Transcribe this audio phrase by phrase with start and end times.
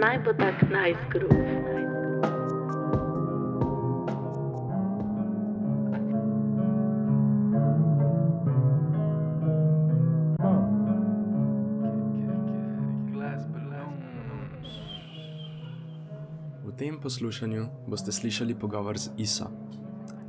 [0.00, 0.54] naj bo tak
[1.12, 1.60] groove.
[16.64, 19.50] V tem poslušanju boste slišali pogovor z Iso,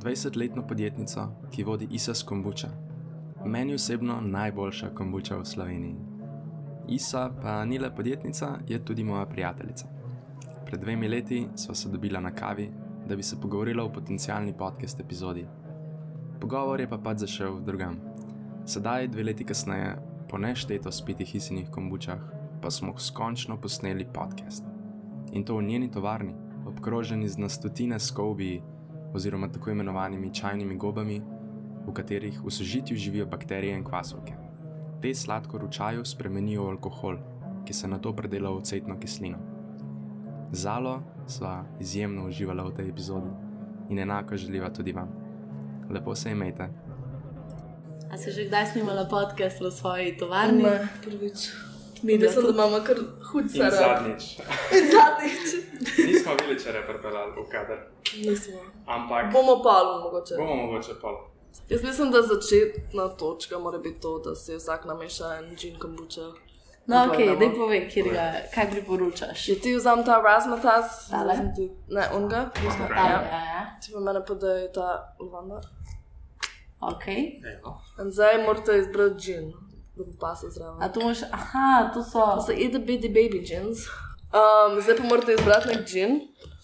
[0.04, 2.68] 20-letno podjetnico, ki vodi Isa Skombuča.
[3.44, 6.11] Meni osebno najboljša kombuča v Sloveniji.
[6.92, 9.86] Isa pa ni le podjetnica, je tudi moja prijateljica.
[10.66, 12.70] Pred dvemi leti sva se dobila na kavi,
[13.08, 15.46] da bi se pogovorila o potencialni podcast epizodi.
[16.40, 17.96] Pogovor je pa pač zašel drugam.
[18.66, 19.96] Sedaj, dve leti kasneje,
[20.28, 22.20] po nešteto spitih isinih kombučah,
[22.62, 24.64] pa smo skončno posneli podcast.
[25.32, 26.34] In to v njeni tovarni,
[26.66, 28.62] obkroženi z na stotine skobi
[29.14, 31.22] oziroma tako imenovanimi čajnimi gobami,
[31.86, 34.41] v katerih v sožitju živijo bakterije in kvasovke.
[35.02, 37.16] Te sladkor v čaju spremenijo v alkohol,
[37.64, 39.38] ki se na to predela v ocetno kislino.
[40.52, 40.94] Zalo
[41.26, 43.30] sva izjemno uživala v tej epizodi
[43.88, 45.08] in enako želiva tudi vam.
[45.90, 46.68] Lepo se imejte.
[48.06, 50.62] A si že kdaj snimala podcast v svoji tovarni?
[50.62, 51.50] Ne, prvič.
[52.02, 53.72] Mi Mislim, da imamo kar hud In sarab.
[53.72, 54.24] zadnjič.
[54.70, 55.46] In zadnjič.
[56.04, 57.78] Nismo viličere pripeljali v kader,
[58.18, 58.58] Nismo.
[58.86, 60.34] ampak Bomo palo mogoče.
[60.36, 61.14] bomo mogoče pol.
[61.68, 66.20] Jaz mislim, da začetna točka mora biti to, da si vsak nameša en gin kombuča.
[66.86, 69.44] No, ok, daj povej, kjer ga, kaj priporočaš.
[69.44, 71.08] Če ti vzam ta razmatas,
[71.56, 72.96] ti- ne, unga, Razmatas.
[72.98, 73.78] Ja, ja.
[73.80, 74.88] ti pa mene podaj ta
[75.20, 75.60] lavanda.
[76.82, 77.06] Ok.
[77.98, 79.52] In zdaj morate izbrati gin,
[79.96, 80.92] da bo pasel A zraven.
[80.92, 82.18] tu imaš, aha, tu so.
[82.34, 83.78] To so itty bitty baby gins.
[84.32, 86.20] Um, zdaj pa morate izbrati nek gin.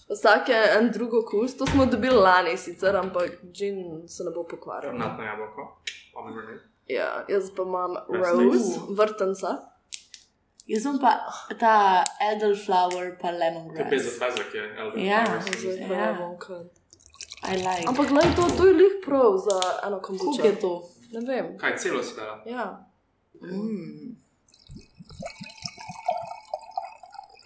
[0.09, 4.43] Vsak je en drug okus, to smo dobili lani sicer, ampak gin se ne bo
[4.43, 4.89] pokvaril.
[4.89, 5.81] Granatno jabolko,
[6.13, 6.63] pomegranate.
[6.87, 9.51] Ja, jaz pa imam rose, vrtenca.
[10.67, 11.11] Jaz sem pa
[11.59, 11.75] ta
[12.23, 13.89] elderflower pa To je lemongrass.
[13.89, 14.63] bezak, bezak je.
[14.77, 15.25] Elder Ja.
[15.25, 15.57] Flowers.
[15.57, 16.05] Zdaj pa Ja.
[16.05, 16.63] ne bom kaj.
[17.45, 17.85] I like.
[17.87, 20.25] Ampak gledaj, to, to je lih prav za eno kombučo.
[20.25, 20.73] Koliko je to?
[21.11, 21.57] Ne vem.
[21.57, 22.41] Kaj, celo si dala?
[22.45, 22.65] Ja.
[23.35, 24.15] Mm.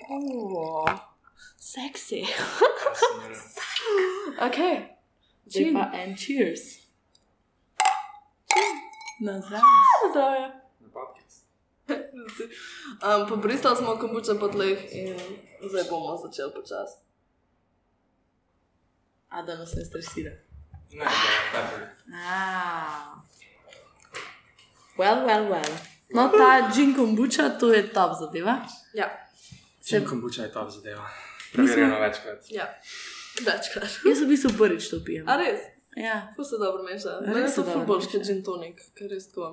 [0.10, 0.90] Oh,
[1.64, 2.22] sexy.
[2.28, 3.42] Kaj sem naredil?
[4.48, 4.60] ok.
[5.46, 6.62] Zdaj pa en cheers.
[9.20, 9.62] Nazaj.
[10.12, 10.48] Zdravje.
[13.04, 15.18] Um, Pobristali smo kombuča po tleh in
[15.70, 16.98] zdaj bomo začeli počasi.
[19.30, 20.32] A da nas ne stresira.
[20.92, 21.06] Ne,
[21.54, 23.22] da, da, Ah.
[24.98, 25.74] Well, well, well.
[26.14, 28.58] No, ta gin kombuča, to je top zadeva.
[28.94, 29.10] Ja.
[29.88, 31.10] Čim kombuča je top zadeva.
[31.54, 32.46] Preverjeno večkrat.
[32.50, 32.68] Ja.
[33.46, 33.90] Večkrat.
[34.10, 35.30] Jaz v bistvu prvič to pijem.
[35.30, 35.60] A res?
[35.98, 36.34] Ja.
[36.36, 37.20] Ful se dobro meša.
[37.22, 38.34] Res Meni se so dobro ful boljši kot meša.
[38.34, 39.50] gin tonic, ker res tako.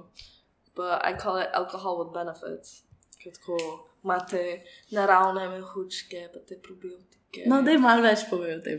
[0.76, 2.82] But I call it alcohol with benefits.
[3.20, 3.58] Ker tako
[4.04, 7.44] imate naravne mehučke, pa te probiotike.
[7.46, 8.78] No, da je malo več pove o tem.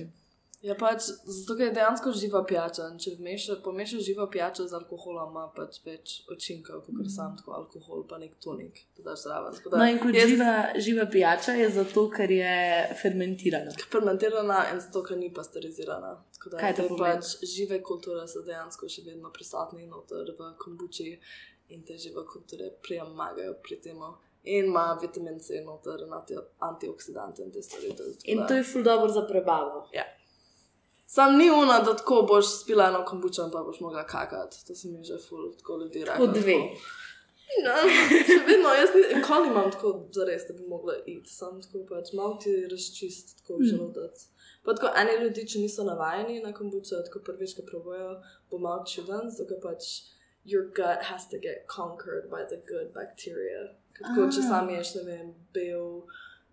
[0.61, 2.83] Ja, pač, zato je dejansko živa pijača.
[2.91, 7.51] in Če vmeša, pomešaš živo pijačo z alkoholom, ima pač več učinkov, kot sam tako
[7.53, 9.57] alkohol, pa nek tonik, da daš zraven.
[9.65, 12.53] Da No, in kot jaz- živa, živa pijača je zato, ker je
[12.95, 13.73] fermentirana.
[13.89, 16.13] fermentirana in zato, ker ni pasteurizirana.
[16.45, 21.19] Da Kaj te pač žive kulture so dejansko še vedno prisotne noter v kombuči
[21.69, 23.97] in te žive kulture premagajo pri tem.
[24.43, 26.05] In ima vitamin C noter,
[26.59, 27.93] antioksidante in te stvari.
[28.25, 29.87] In to je ful dobro za prebavo.
[29.93, 30.05] Ja.
[31.11, 34.65] Sam ni una, da tako boš spila eno kombučo in pa boš mogla kakati.
[34.67, 36.17] To se mi že ful, tako ljudi reče.
[36.17, 36.55] Kot dve.
[37.65, 37.73] No,
[38.27, 41.29] še vedno, jaz ni- nikoli nimam tako zares, da bi mogla iti.
[41.29, 44.15] Sam tako pač malo ti razčist tako želodec.
[44.63, 48.13] Pa tako eni ljudi, če niso navajeni na kombučo, tako prvič, ko probojajo,
[48.51, 49.83] bo malo čuden, zato ker pač
[50.45, 53.61] your gut has to get conquered by the good bacteria.
[53.97, 54.49] Ker Tako, če Ah.
[54.49, 55.87] sam ješ, ne vem, bel,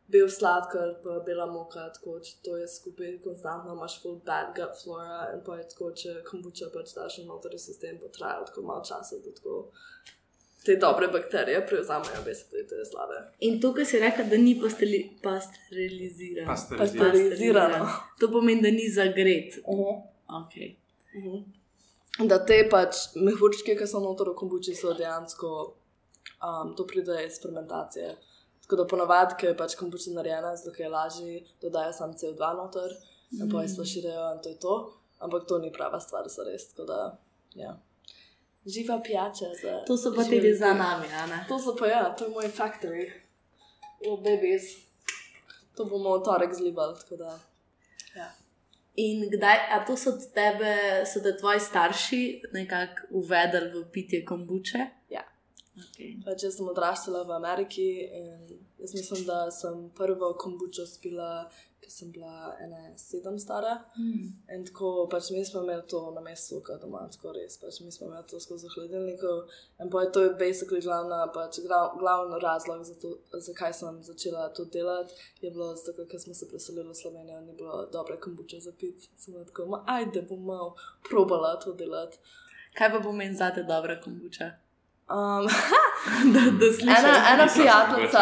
[0.08, 4.78] bel sladkor, pa bela moka, tako, če to je skupaj konstantno, imaš full bad gut
[4.82, 8.64] flora in pa je tako, če kombuča pač daš v notri sistem, bo trajalo tako
[8.70, 9.66] malo časa, da tako
[10.68, 13.20] te dobre bakterije prevzamejo, basically te slabe.
[13.40, 14.98] In to, kar si rekel, da ni pasteli.
[15.22, 16.56] Pasteurizirano.
[16.78, 17.86] Pasteurizirano.
[18.20, 19.60] To pomeni, da ni zagret.
[20.40, 20.74] Okay.
[22.28, 25.52] Da te pač mehurčke, ki so notor v kombuči, so dejansko,
[26.42, 28.12] um, to pride iz fermentacije.
[28.68, 32.90] Tako da ponavadi, ker je pač kombuča narejena, ker je lažje, dodajo sam CO2 noter
[33.32, 34.74] in pa jih splaširajo in to je to.
[35.24, 36.66] Ampak to ni prava stvar, so res.
[36.76, 37.16] Da,
[37.56, 37.78] ja.
[38.66, 39.78] Živa pijača za.
[39.86, 41.38] To so pa tudi za nami, a ne?
[41.48, 43.08] To so pa ja, to je moj factory.
[44.04, 44.68] O, babies.
[45.74, 47.38] To bomo v torek zlibali, tako da.
[48.16, 48.28] Ja.
[49.00, 50.76] In kdaj, a to so tebe,
[51.08, 52.22] so te tvoji starši
[52.52, 54.97] nekako uvedli v pitje kombuče?
[55.78, 56.18] Okay.
[56.24, 61.48] Pač jaz sem odraščala v Ameriki in jaz mislim, da sem prvo kombučo spila,
[61.84, 63.74] ko sem bila ena sedem stara.
[63.98, 64.26] Mm.
[64.54, 67.58] In tako pač mi smo imeli to na mestu, kot doma, tako res.
[67.62, 69.44] Pač mi smo imeli to skozi hladilnikov.
[69.82, 73.14] In pa je to je basically glavna, pač glav, glavni razlog, za to,
[73.46, 75.14] zakaj sem začela to delati.
[75.40, 78.74] Je bilo zato, ker smo se preselili v Slovenijo in ni bilo dobre kombuče za
[78.78, 79.08] pit.
[79.16, 80.74] Sem tako, ajde, bom malo
[81.08, 82.18] probala to delati.
[82.78, 84.52] Kaj pa pomeni za te dobra kombuča?
[85.10, 85.46] Um,
[86.34, 86.98] da, da slišiš.
[86.98, 88.18] ena, ena prijateljica.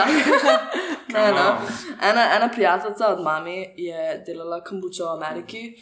[1.14, 1.56] ne, no.
[2.02, 5.74] ena, ena prijateljica od mami je delala kombučo v Ameriki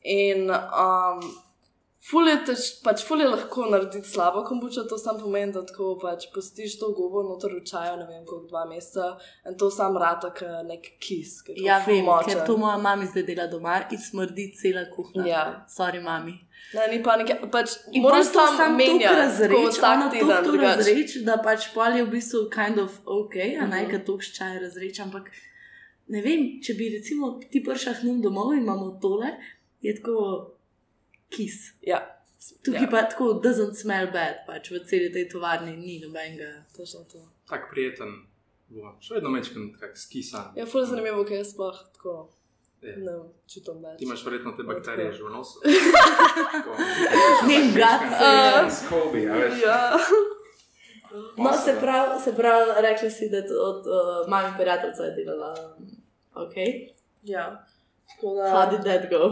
[0.00, 1.20] in um,
[2.10, 5.94] ful je, tež, pač ful je lahko narediti slabo kombučo, to sam pomeni, da tako
[6.02, 9.14] pač pustiš to gobo noter v čaju, ne vem koliko, dva meseca
[9.48, 11.38] in to sam rata, kot nek kis.
[11.40, 12.34] tako Ja, vem, močen.
[12.34, 15.26] ker to moja mama zdaj dela doma in smrdi cela kuhinja.
[15.26, 15.44] Ja.
[15.68, 16.43] Sorry, mami.
[16.72, 19.92] Ne, ni pa nekaj, pač In moraš to sam samo menjati, tako tako razreči, vsak
[19.92, 23.66] ona teden, tako to razreči, da pač pol je v bistvu kind of ok, a
[23.66, 23.90] naj Mhm.
[23.90, 25.30] ga to čaj razreči, ampak
[26.08, 29.30] ne vem, če bi recimo ti pršah num domov in imamo tole,
[29.80, 30.16] je tako
[31.28, 31.74] kis.
[31.82, 32.00] Ja,
[32.62, 32.90] Tukaj Ja.
[32.90, 36.64] pa tako doesn't smell bad, pač v celi tej tovarni ni nobenega.
[36.76, 37.18] točno to.
[37.48, 38.10] Tak prijeten,
[38.68, 38.96] bo.
[39.00, 40.52] še vedno mečem tak skisan.
[40.54, 42.28] Ja, ful je zanimivo, ker jaz sploh tako
[42.84, 43.12] Ne
[43.46, 43.98] čutim več.
[43.98, 45.60] Ti imaš verjetno te bakterije že v nosu.
[47.48, 48.72] Ne, gat.
[48.72, 49.62] Skobi, a veš.
[49.62, 49.78] Ja.
[51.36, 55.76] No, se pravi, se pravi, rekli si, da to od uh, mami prijateljica je delala.
[56.34, 56.54] Ok,
[57.22, 57.66] ja.
[58.08, 59.30] Tako da- how did that go?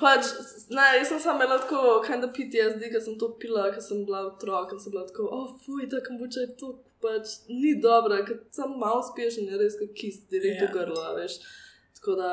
[0.00, 0.24] Pač,
[0.70, 4.04] ne, jaz sem samo imela tako, kind of PTSD, ker sem to pila, ker sem
[4.04, 6.72] bila otrok in sem bila tako, oh, fuj, ta kombuča je to,
[7.02, 10.68] pač ni dobra, ker sem malo spiješ in je res kot kis, direkt Ja.
[10.68, 11.38] v grlo, a veš.
[12.00, 12.32] Tako da,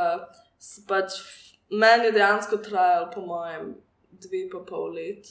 [0.87, 1.11] pač,
[1.69, 3.75] meni je dejansko trajalo, po mojem,
[4.11, 5.27] dve pa pol let,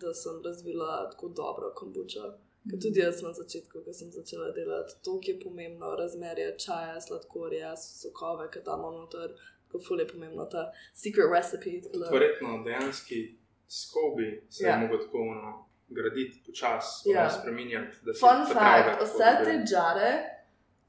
[0.00, 2.32] da sem razvila tako dobro kombučo.
[2.70, 7.72] Ker tudi jaz na začetku, ko sem začela delati, to je pomembno, razmerje čaja, sladkorja,
[7.76, 9.32] sokove, ki damo noter,
[9.66, 11.70] tako ful je pomembno ta secret recipe.
[12.12, 13.38] Verjetno dejanski
[13.68, 14.74] skobi se Ja.
[14.74, 17.22] je mogel tako ono graditi počasi, Ja.
[17.22, 17.30] ja.
[17.30, 17.96] spremenjati.
[18.20, 20.12] Fun fact, vse te džare,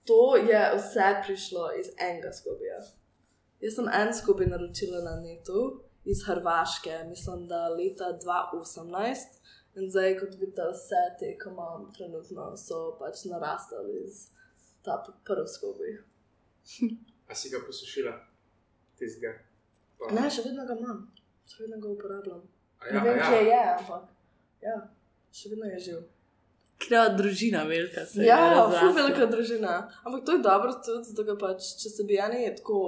[0.05, 2.79] to je vse prišlo iz enega skobija.
[3.61, 5.59] Jaz sem en skupaj naročila na netu
[6.05, 9.37] iz Hrvaške, mislim, da leta 2018.
[9.75, 14.25] In zdaj, kot vidite, vse te, ki imam trenutno, so pač narastali iz
[14.83, 15.93] ta prvi skupaj.
[17.27, 18.11] A si ga posušila?
[18.99, 19.31] Tistega?
[19.99, 21.05] Pa- Ne, še vedno ga imam,
[21.47, 22.41] še vedno ga uporabljam.
[22.79, 23.45] A Ne Ja, vem, a kje ja.
[23.45, 24.03] je, ampak
[24.61, 24.75] ja,
[25.31, 26.01] še vedno je živ.
[26.77, 28.27] Kriva družina velika se je.
[28.27, 28.37] Ja,
[28.73, 29.73] ful velika družina.
[30.03, 32.79] Ampak to je dobro tudi, zato ker pač, če se bi eni tako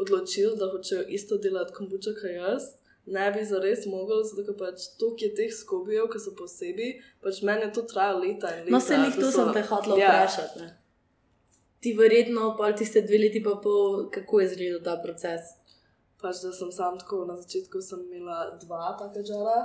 [0.00, 2.62] odločili, da hočejo isto delati kombuča kot jaz,
[3.06, 6.90] ne bi zares mogli, zato ker pač toliko je teh skobijev, ki so posebej,
[7.22, 8.72] pač meni je to trajalo leta in leta.
[8.74, 10.12] No, se to so- sem te hotela Ja.
[10.12, 10.58] vprašati.
[10.60, 10.68] ne.
[11.80, 15.40] Ti verjetno, pol tiste dve leti pa pol, kako je izgledal ta proces.
[16.20, 19.58] Pač, da sem sam tako na začetku sem imela dva taka žara,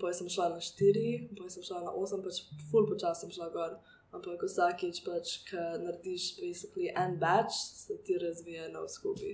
[0.00, 3.48] potem sem šla na štiri, potem sem šla na osem, pač full počasi sem šla
[3.54, 3.72] gor.
[4.14, 9.32] Ampak vsakič, pač, ko narediš basically en batch, se ti razvije nov skupaj.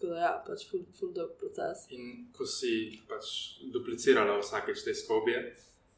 [0.00, 1.84] Tako da ja, pač full, full dolg proces.
[1.92, 2.72] In ko si
[3.08, 5.42] pač duplicirala vsakeč te skobije,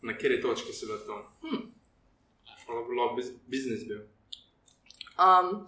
[0.02, 1.20] na kateri točki si bila to?
[1.44, 1.62] Hm,
[2.66, 4.02] bi bilo biz, biznis bil.
[5.22, 5.62] Um,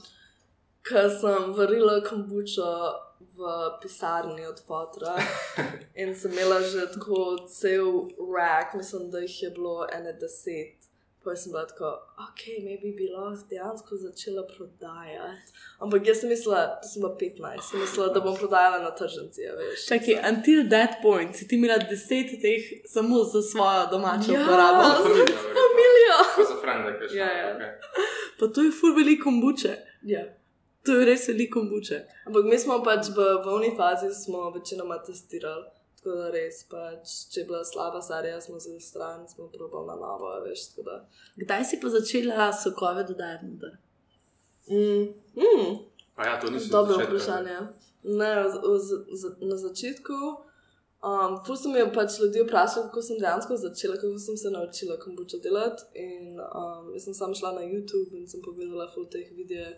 [0.85, 2.67] Ker sem varila kombučo
[3.37, 5.15] v pisarni od fotra
[6.01, 10.84] in sem imela že tako cel rack, mislim, da jih je bilo ene deset.
[11.25, 11.89] Pa sem bila tako,
[12.21, 15.53] ok, maybe bi lahko dejansko začela prodajati.
[15.81, 19.41] Ampak jaz sem mislila, da sem bila 15, sem mislila, da bom prodajala na tržnici.
[19.89, 24.43] Čakaj, until that point si ti imela deset teh samo za svojo domačo Ja.
[24.43, 24.83] uporabo.
[24.83, 25.09] za.
[25.57, 26.17] Familijo!
[26.49, 27.17] Za frende, kaj še.
[27.17, 27.55] Ja, ja.
[27.55, 27.73] okej.
[28.39, 29.73] Pa to je ful veliko kombuče.
[30.05, 30.23] Ja.
[30.85, 31.97] To je res veliko kombuče.
[32.27, 35.65] Ampak mi smo pač v volni fazi, smo večinoma testirali.
[36.05, 39.95] Tako da res, pač, če je bila slaba serija, smo se stran, smo probali na
[39.97, 40.67] novo, veš.
[40.75, 40.97] tako Da.
[41.37, 43.79] Kdaj si pa začela sokove dodajati noter?
[44.69, 45.07] Mm.
[45.41, 45.79] Mm.
[46.17, 47.15] A ja, to nisem Dobro začetka.
[47.15, 47.57] vprašanje.
[48.03, 50.13] Ne, z, z, z, na začetku.
[51.05, 54.99] Um, Ful so mi pač ljudi vprašali, kako sem dejansko začela, kako sem se naučila
[55.01, 55.89] kombučo delati.
[56.05, 59.73] In um, jaz sem sama šla na YouTube in sem pogledala ful teh videov.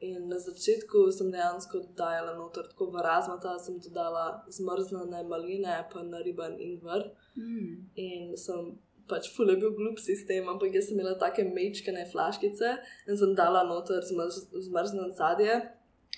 [0.00, 6.02] In na začetku sem dejansko dajala noter, tako v razmata sem dodala zmrznjene maline, pa
[6.02, 7.10] nariban ingver.
[7.36, 7.74] Mm.
[8.00, 8.70] In sem
[9.10, 12.72] pač ful je bil glup sistem, ampak jaz sem imela take mečkane flaškice
[13.08, 14.40] in sem dala noter zmrz,
[14.70, 15.60] zmrznjeno sadje.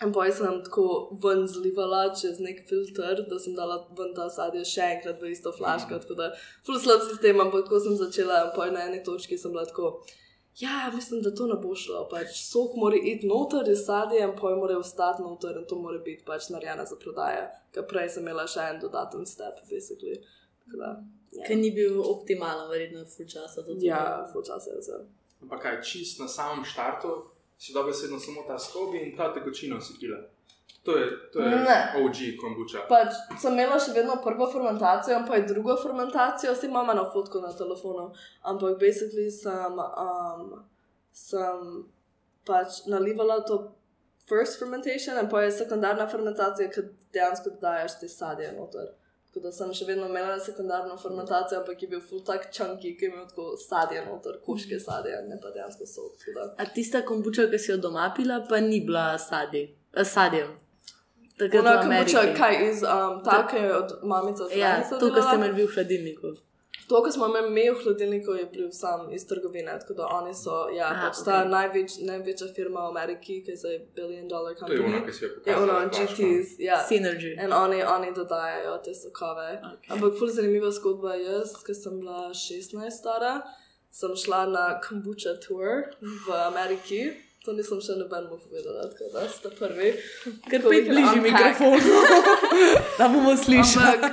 [0.02, 0.86] In potem sem tako
[1.22, 5.52] ven zlivala čez nek filter, da sem dala ven ta sadje še enkrat v isto
[5.58, 6.00] flaško.
[6.04, 6.30] Tako da,
[6.66, 9.92] ful slab sistem, ampak ko sem začela, in potem na eni točki sem bila tako,
[10.60, 12.08] Ja, mislim, da to ne bo šlo.
[12.10, 15.98] Pač sok mora iti noter, iz sadja, in poj mora ostati noter, in to mora
[15.98, 17.46] biti pač narejeno za prodajo.
[17.72, 20.18] Ker prej sem imela še en dodaten step, basically.
[20.64, 20.90] Tako Da,
[21.32, 23.86] ja, Ker ni bil optimalen, verjetno, full časa do tega.
[23.86, 25.00] ja full čas je vse.
[25.42, 27.16] Ampak kaj, čist na samem štartu
[27.58, 30.20] si dobesedno samo ta skobi in ta tekočina si pila.
[30.84, 31.78] To je, to je Ne.
[31.96, 32.78] OG kombuča.
[32.88, 37.40] Pač sem imela še vedno prvo fermentacijo, pa je drugo fermentacijo, si imam na fotko
[37.40, 38.08] na telefonu.
[38.42, 40.64] Ampak basically sem, um,
[41.12, 41.84] sem
[42.44, 43.60] pač nalivala to
[44.26, 48.88] first fermentation, in pa je sekundarna fermentacija, ki dejansko dodajaš te sadje noter.
[49.28, 53.04] Tako da sem še vedno imela sekundarno fermentacijo, ampak je bil full tak chunky, ki
[53.04, 56.26] je imel tako sadje noter, koške sadja, ne pa dejansko sok.
[56.34, 60.58] da- A tista kombuča, ki si jo doma pila, pa ni bila sadje, sadjem.
[61.44, 62.12] Ona v Ameriki.
[62.12, 65.64] kombuča, kaj iz um, take od mamice od Ja, Franice to, kar ste imeli vi
[65.64, 66.28] v hladilniku.
[66.88, 69.78] To, kar smo imeli v hladilniku, je bil sam iz trgovine.
[69.80, 71.48] Tako da oni so, ja, A, pač ta ok.
[71.48, 75.06] največ, največja firma v Ameriki, ki je zdaj billion dollar To je ono, company.
[75.06, 75.62] ki si jo Je pokazala.
[75.62, 76.14] ono, flaško.
[76.14, 76.78] GTs, ja.
[76.84, 77.32] Synergy.
[77.38, 79.48] In oni, oni dodajajo te sokove.
[79.64, 79.88] Okay.
[79.88, 83.40] Ampak ful zanimiva zgodba je, jaz, ko sem bila 16 stara,
[83.90, 87.02] sem šla na kombuča tour v Ameriki.
[87.44, 89.88] To nisem še nobenemu povedala, tako da ste prvi.
[90.46, 91.24] Ker can bližji unpack.
[91.24, 91.80] mikrofon,
[92.98, 94.10] da bomo slišali.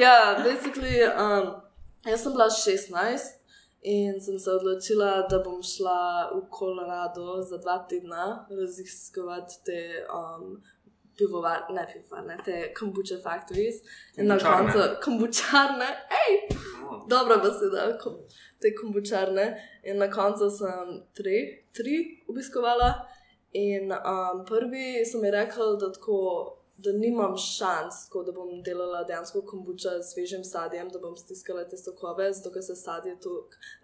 [0.00, 1.60] Ja, basically, um,
[2.08, 3.36] jaz sem bila 16
[3.84, 10.56] in sem se odločila, da bom šla v Colorado za dva tedna raziskovati te um,
[11.20, 13.84] pivovarne, ne pivovarne, te kombuča factories.
[14.16, 16.60] In na koncu kombučarne, hej,
[16.90, 18.14] Oh, dobra beseda, kom,
[18.60, 19.62] te kombučarne.
[19.82, 22.92] In na koncu sem tri, tri obiskovala.
[23.52, 26.18] In um, prvi so mi rekli, da, tako,
[26.76, 31.64] da nimam šans, tako, da bom delala dejansko kombuča s svežim sadjem, da bom stiskala
[31.68, 33.32] te sokove, zato ker se sadje tu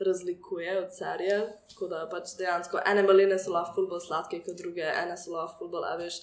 [0.07, 1.41] razlikuje od serije.
[1.75, 5.69] Tako da pač dejansko ene maline so lahko bolj sladke kot druge, ene so lahko
[5.69, 6.21] bolj aviš.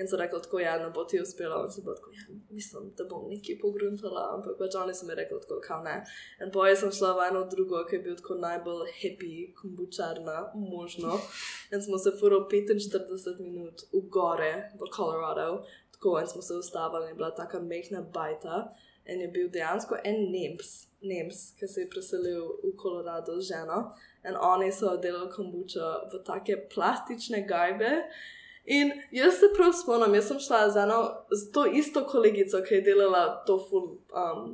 [0.00, 1.64] In so rekli, tako ja, ne bo ti uspelo.
[1.64, 5.14] In sem bila tako, ja, mislim, da bom nekaj pogruntala, ampak pač oni so mi
[5.18, 5.96] rekli, tako, kao ne.
[6.40, 11.20] In poje sem šla v eno drugo, ki je bil tako najbolj happy, kombučarna, možno.
[11.72, 17.04] In smo se furo 45 minut v gore, v Colorado, tako in smo se ustavili,
[17.04, 18.70] in je bila taka mehna bajta.
[19.04, 23.92] In je bil dejansko en Nems, Nems ki se je preselil v Colorado z ženo.
[24.28, 27.90] In oni so delali kombučo v take plastične gajbe.
[28.70, 30.98] In jaz se prav spomnim, jaz sem šla z eno,
[31.34, 34.52] z to isto kolegico, ki je delala to full um,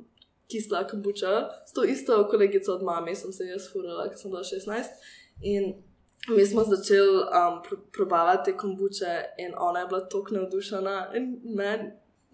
[0.49, 1.33] kisla kombuča,
[1.67, 5.05] s to isto kolegico od mame, sem se jaz furala, ker sem bila 16.
[5.43, 5.75] In
[6.33, 9.13] mi smo začeli um, pr probavati kombuče,
[9.45, 11.93] in ona je bila tako navdušena, in meni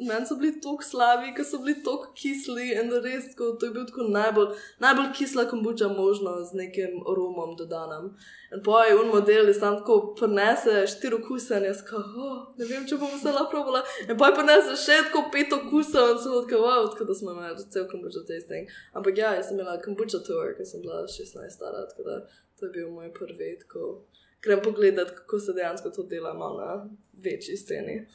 [0.09, 3.75] men so bili tako slabi, ker so bili tako kisli, in res, tako, to je
[3.77, 4.49] bil tako najbolj,
[4.85, 8.13] najbolj kisla kombuča možno z nekim romom dodanim.
[8.55, 12.69] In poj, un model je tam tako prenese štiri okuse, in jaz kao, oh, ne
[12.71, 13.83] vem, če bom vse lahko probala.
[14.07, 17.89] In poj prenese še tako pet okusov, in sem wow, tako da smo imeli cel
[17.91, 18.73] kombuča tasting.
[18.93, 22.25] Ampak ja, jaz sem imela kombuča tour, ker sem bila 16 stara, tako da
[22.59, 24.03] to je bil moj prvi, tako
[24.43, 28.07] grem pogledat, kako se dejansko to dela malo na večji sceni.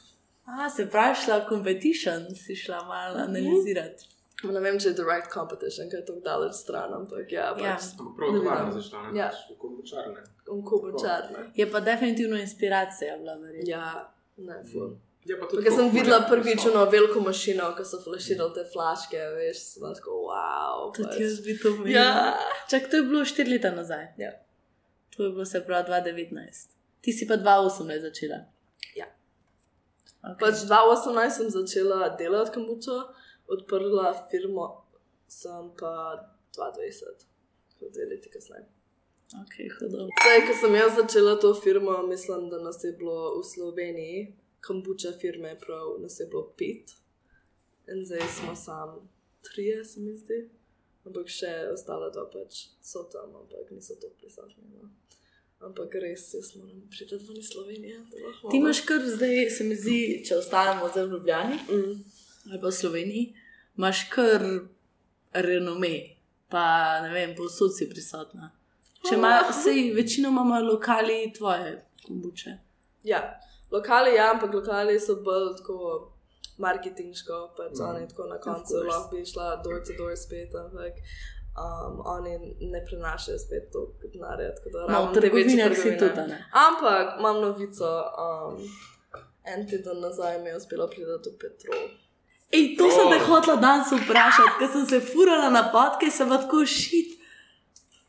[0.48, 4.06] A, se pravi, šla v competition, si šla malo analizirati.
[4.44, 7.74] Ne vem, če je direct competition, ker je tako daleč stran, ampak ja, Ja.
[7.74, 8.80] pač Ampak prav Ne tovarno vidim.
[8.80, 9.18] zašla, ne?
[9.18, 9.26] Ja.
[9.26, 10.20] Pač v kombučarne.
[10.64, 11.38] kombučarna.
[11.54, 13.68] Je pa definitivno inspiracija bila, verjetno.
[13.68, 13.90] Ja,
[14.38, 14.94] ne, ful.
[15.26, 18.64] Ja, pa tudi Ker sem tako videla prvič ono veliko mašino, ko so flaširali te
[18.64, 20.84] flaške, veš, sem bila tako, wow.
[20.94, 21.20] Tudi pač.
[21.20, 21.90] jaz bi to imela.
[21.90, 22.38] Ja,
[22.70, 24.06] Čak, to je bilo štiri leta nazaj.
[24.16, 24.30] Ja.
[25.10, 26.70] To je bilo se pravi 2019.
[27.00, 28.38] Ti si pa 2018 začela.
[30.22, 30.38] Okay.
[30.40, 32.96] pač 2018 sem začela delati kombučo,
[33.46, 34.66] odprla firmo,
[35.30, 35.94] sem pa
[36.56, 37.28] 2020,
[37.78, 38.66] kot dve leti kasneje.
[39.44, 39.68] Okay.
[39.68, 44.20] Zdaj, ko sem jaz začela to firmo, mislim, da nas je bilo v Sloveniji,
[44.64, 46.96] kombuča firme, prav nas je bilo pet.
[47.88, 49.08] In zdaj smo sam
[49.42, 50.48] trije, se mi zdi.
[51.06, 54.66] Ampak še ostale dva pač so tam, ampak niso to prisotni.
[54.74, 54.90] No.
[55.60, 57.96] Ampak res, jaz moram priti ven iz Slovenije.
[58.44, 61.96] Ti imaš kar zdaj, se mi zdi, če ostanemo zdaj v Ljubljani Mm.
[62.46, 63.24] ali pa v Sloveniji,
[63.76, 64.40] imaš kar
[65.34, 65.94] renome,
[66.48, 66.64] pa
[67.02, 68.50] ne vem, povsod si prisotna.
[69.00, 71.74] Če ima, sej večinoma ima lokali tvoje
[72.06, 72.54] kombuče.
[73.04, 73.20] Ja,
[73.70, 76.12] lokali, ja, ampak lokali so bolj tako
[76.58, 77.84] marketingsko, pač Mhm.
[77.86, 78.88] oni tako na koncu course.
[78.88, 80.92] lahko bi šla door to door spet, ampak
[81.58, 82.32] um, oni
[82.66, 84.54] ne prenašajo spet to denarja.
[84.54, 85.98] tako da No, ravno v te večje trgovine.
[85.98, 86.38] tudi, ne.
[86.60, 87.88] Ampak imam novico,
[88.18, 88.54] um,
[89.44, 91.82] en teden nazaj mi je uspelo priti v Petrol.
[92.50, 93.26] Ej, to sem te Oh.
[93.28, 97.10] hotla danes vprašati, ker sem se furala na podke, sem pa tako šit.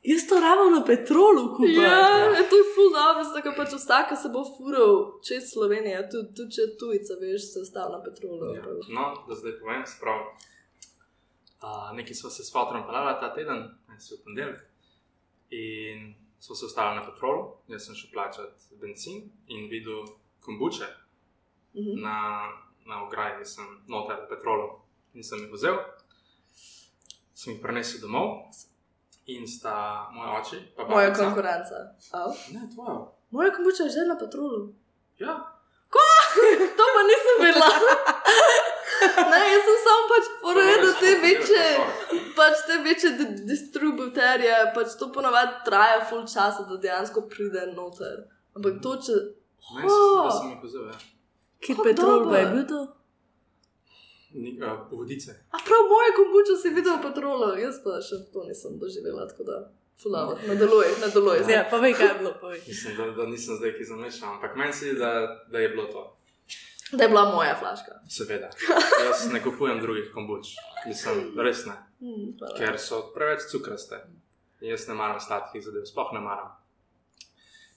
[0.03, 1.75] Jaz to rabim na petrolu, kupaj.
[1.75, 1.97] Ja,
[2.31, 6.29] ja, to je ful dobro, zato ker pač vsak se bo fural čez Slovenijo, tudi,
[6.33, 8.55] tudi če tujca, veš, se ostal na petrolu.
[8.55, 8.63] Ja.
[8.89, 10.19] No, da zdaj povem, sprav.
[11.61, 14.59] Uh, nekaj smo se s fotorom pelali ta teden, en si v ponedeljek.
[15.51, 15.99] In
[16.39, 20.05] smo se ostali na petrolu, jaz sem šel plačati benzin in videl
[20.39, 20.85] kombuče
[21.71, 22.01] Mhm.
[22.01, 22.47] na,
[22.85, 24.69] na ograji, sem noter petrolu
[25.13, 25.77] in sem jih vzel.
[27.33, 28.41] Sem jih prenesel domov
[29.27, 29.75] in sta
[30.11, 31.75] moj oči, pa Moja babica- konkurenca.
[32.13, 32.31] Au.
[32.51, 32.95] Ne, tvoja.
[33.29, 34.73] Moja kombuča je že na petrolu.
[35.17, 35.35] Ja,
[36.71, 37.69] To pa nisem vedela.
[39.31, 41.65] Ne, jaz sem samo pač povedal, da te večje,
[42.35, 48.25] pač te večje di- distributerje, pač to ponavadi traja full časa, da dejansko pride noter.
[48.55, 49.17] Ampak to, če.
[49.75, 50.87] Ne, da sem jih vzel.
[50.91, 50.97] Ja.
[51.59, 52.79] Ki Kako petrol pa je bil to?
[54.91, 55.31] Vodice.
[55.51, 59.43] A prav moje kombuča si videl v petrolu, jaz pa še to nisem doživela, tako
[59.43, 59.57] da.
[59.99, 61.41] Fulano, nadaluj, nadaluj.
[61.51, 62.61] Ja, pa vej, kaj je bilo, povej.
[62.67, 65.09] Mislim, da, da nisem zdaj ki zamešal, ampak meni se zdi, da,
[65.51, 66.03] da je bilo to.
[66.91, 67.91] Da je bila moja flaška.
[68.10, 68.50] Seveda.
[69.05, 70.48] Jaz ne kupujem drugih kombuč,
[70.88, 72.55] mislim, res ne, Hmm, hvala.
[72.58, 74.00] ker so preveč cukraste.
[74.62, 76.50] Jaz ne maram sladkih zadev, sploh ne maram.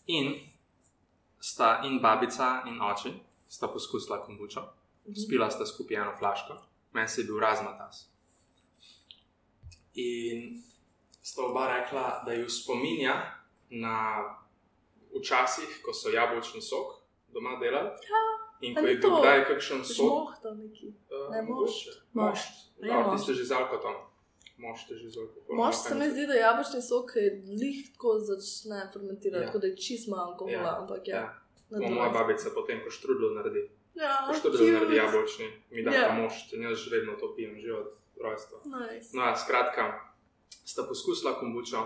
[0.07, 0.33] In
[1.41, 3.13] sta in babica in oči
[3.49, 4.63] sta poskusila kombučo,
[5.17, 6.57] spila sta skupaj eno flaško,
[6.93, 8.09] meni se je bil razmatas.
[9.95, 10.63] In
[11.23, 13.15] sta oba rekla, da ju spominja
[13.71, 14.23] na
[15.13, 16.95] včasih, ko so jabolčni sok
[17.29, 17.91] doma delali.
[18.63, 20.87] In ko je bil kdaj kakšen sok, Žmohta neki.
[21.11, 22.03] Uh, Ne, mošt.
[22.13, 22.53] Mošt.
[22.79, 23.23] Je Ja, ti mošt.
[23.25, 23.97] ste že z alkoholom.
[24.59, 25.57] Mošt je že z alkoholom.
[25.57, 29.47] Mož se mi zdi, da jabolčni sok je lihko začne fermentirati, Ja.
[29.47, 30.79] tako da je čist malo alkohola, Ja.
[30.79, 31.17] ampak ja.
[31.17, 31.29] Ja.
[31.71, 31.95] dvajset.
[31.95, 33.63] moja babica potem, ko štrudlo naredi.
[33.95, 34.73] Ja, Ko štrudlo cute.
[34.73, 36.09] naredi jabolčni, mi da Ja.
[36.09, 38.59] ta mošt in jaz že vedno to pijem, že od rojstva.
[38.65, 39.11] Nice.
[39.13, 39.85] No, ja, skratka,
[40.65, 41.81] sta poskusila kombučo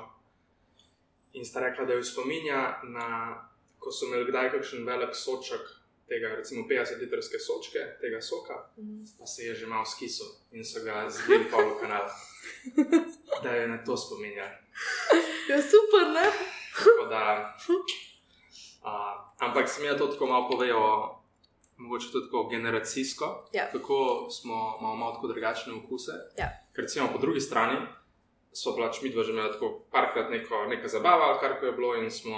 [1.33, 3.07] in sta rekla, da jo spominja na,
[3.79, 5.61] ko so imeli kdaj kakšen velik soček,
[6.09, 9.05] tega recimo 50-litrske sočke, tega soka, Mhm.
[9.19, 12.07] pa se je že malo skisil in so ga zbili pol v kanal.
[13.37, 14.45] Da je na to spominja.
[15.47, 16.25] Ja, super, ne?
[16.75, 17.55] Tako da,
[18.83, 18.93] a,
[19.39, 21.17] ampak se mi je to tako malo povedal,
[21.77, 23.71] mogoče tudi tako generacijsko, Ja.
[23.73, 23.97] kako
[24.33, 26.13] smo imamo malo tako drugačne okuse.
[26.39, 26.49] Ja.
[26.73, 27.77] Ker recimo po drugi strani
[28.53, 31.95] so pač mi dva že imeli tako parkrat neko, neka zabava, ali kar je bilo,
[31.95, 32.37] in smo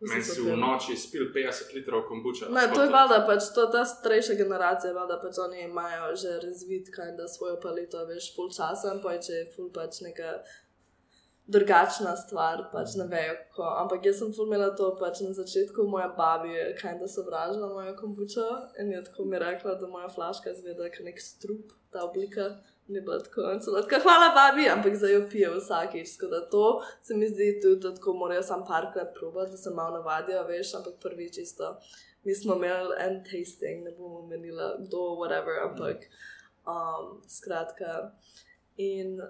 [0.00, 2.50] meni so si v noči spil 50 litrov kombuča.
[2.50, 6.90] Ne, to je valjda pač, to, ta starejša generacija, valjda pač oni imajo že razvit
[6.94, 10.42] kaj da svojo paleto, veš, full časa, in pa če je full pač neka
[11.46, 13.64] drugačna stvar, pač ne vejo kako.
[13.84, 17.68] Ampak jaz sem full imela to pač na začetku, moja babi je kaj da sovražila
[17.72, 18.46] mojo kombučo
[18.80, 22.54] in je tako mi rekla, da moja flaška izgleda kot nek strup, ta oblika.
[22.88, 26.16] Ni bila tako, tako, hvala, babi, ampak zdaj jo pije vsakič.
[26.16, 26.64] Tako da to
[27.02, 30.74] se mi zdi tudi, da tako morajo sam parkrat probati, da se malo navadijo, veš,
[30.74, 31.76] ampak prvič isto.
[32.24, 35.96] Mi smo imeli en tasting, ne bomo menili, kdo, whatever, ampak
[36.66, 38.10] um, skratka.
[38.76, 39.20] In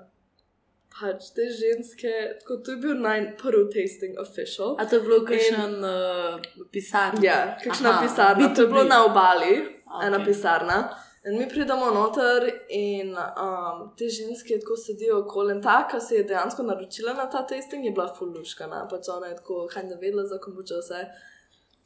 [1.00, 4.76] pač te ženske, tako to je bil naj prvi tasting official.
[4.78, 6.38] A to je bilo kakšen uh,
[6.72, 7.22] pisarn?
[7.22, 8.54] Ja, kakšna Aha, pisarna.
[8.54, 8.88] To je bilo B2B.
[8.88, 9.54] na obali,
[9.86, 10.04] Ok.
[10.06, 10.78] ena pisarna.
[11.24, 15.54] In mi pridemo noter, in um, te ženske tako sedijo okoli.
[15.56, 18.82] In ta, ki se je dejansko naročila na ta testing, je bila fuluškana.
[18.90, 21.00] Pač ona je tako, kaj ne vedela za kombučo vse.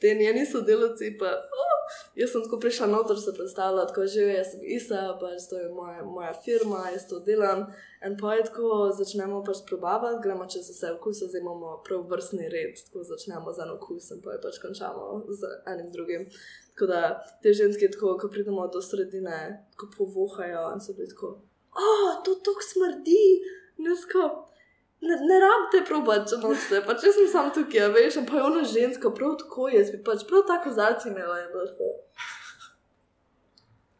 [0.00, 1.26] Te njeni sodelavci pa.
[1.26, 1.68] Oh,
[2.14, 5.68] jaz sem tako prišla noter, se predstavljala, tako že jaz sem Isa, pač to je
[5.72, 7.66] moja, moja firma, jaz to delam.
[8.06, 12.48] In pa je tako, začnemo pač probavati, gremo čez vse okuse, zdaj imamo prav vrstni
[12.52, 16.28] red, tako začnemo z eno okus in pa je pač končamo z enim drugim.
[16.74, 17.00] Tako da
[17.42, 21.40] te ženske, tako, ko pridemo do sredine, ko povohajo in so bili tako,
[21.74, 23.24] oh, to tako smrdi,
[23.82, 24.47] nesko.
[25.00, 28.64] Ne, ne rabite probati, če nočete, pač jaz sem sam tukaj, veš, pa je ona
[28.66, 31.90] ženska, prav tako, jaz bi pač prav tako zarci imela in tako.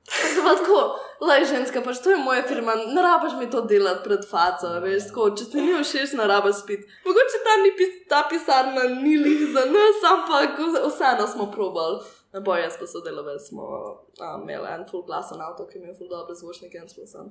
[0.09, 0.79] Zdaj pa tako,
[1.29, 5.07] laj ženska, pač to je moja firma, ne rabaš mi to delati pred faco, veš,
[5.13, 6.89] tako, če ti ni všeč, ne rabaš spiti.
[7.07, 10.59] Mogoče ta, ni, pis- ta pisarna ni lih za nas, ampak
[10.89, 12.03] vseeno smo probali.
[12.33, 16.11] Ne bo jaz pa sodeloval, smo um, imeli en full glasen avto, ki je full
[16.13, 17.31] dobre zvočnike in smo sem.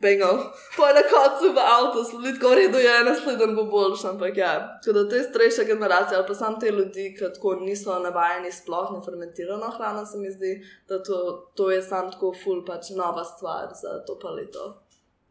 [0.00, 0.36] Bengal.
[0.76, 4.52] Po na koncu v avtu smo bili tako redo, je naslednji bo boljši, ampak ja.
[4.84, 8.52] Tako da to je starejša generacija, ali pa sam te ljudi, ki tako niso navajeni
[8.52, 10.52] sploh na fermentirano hrano, se mi zdi,
[10.88, 14.82] da to, to je sam tako full pač nova stvar za to paleto.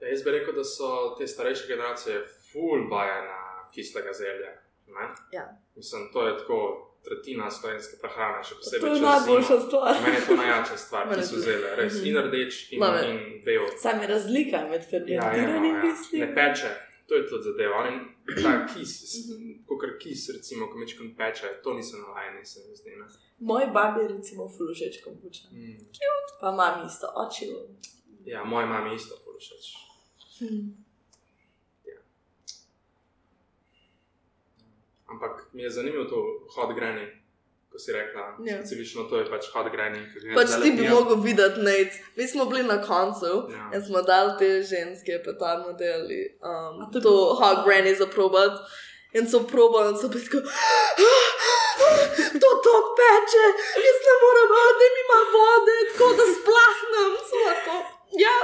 [0.02, 3.38] Ja, jaz bi rekel, da so te starejše generacije full vajene
[3.74, 4.52] kislega zelja.
[4.88, 5.14] Ne?
[5.32, 5.46] Ja.
[5.76, 9.94] Mislim, to je tako tretjina slovenske prehrane, še To posebej je čez najboljša stvar.
[10.04, 12.08] Meni je to najjača stvar, ki so zele, res Mhm.
[12.08, 13.64] in rdeč, in, Love in bel.
[13.78, 15.96] Sam je razlika med Ja, ja, no, fermentiranim ja.
[16.20, 16.70] Ne peče,
[17.08, 17.76] to je tudi zadeva.
[17.78, 17.94] Oni,
[18.44, 18.92] ta kis,
[19.66, 22.90] kot kis, recimo, ko mečkam peče, to niso navajeni, se mi zdi.
[22.92, 23.06] Ne?
[23.40, 25.44] Moji babi je recimo fulužeč kombuča.
[25.52, 25.78] Mm.
[26.42, 27.46] Pa mami isto, oči.
[28.26, 29.66] Ja, moja mama je isto porošač.
[35.12, 36.18] Ampak mi je zanimivo to
[36.56, 37.06] hot granny,
[37.72, 38.24] ko si rekla.
[38.46, 38.58] Ja.
[38.58, 40.02] Specifično to je pač hot granny.
[40.14, 41.96] ki ga Pač ti bi mogel videti, Nate.
[42.18, 43.70] Mi smo bili na koncu Ja.
[43.74, 48.52] in smo dali te ženske, pa ta modeli, um, to hot granny za probat.
[49.16, 50.40] In so probali, in so bili tako,
[52.42, 53.46] to tok peče,
[53.86, 57.12] jaz ne morem, da mi ima vode, tako da splahnem.
[57.30, 57.76] So Tako,
[58.26, 58.38] ja.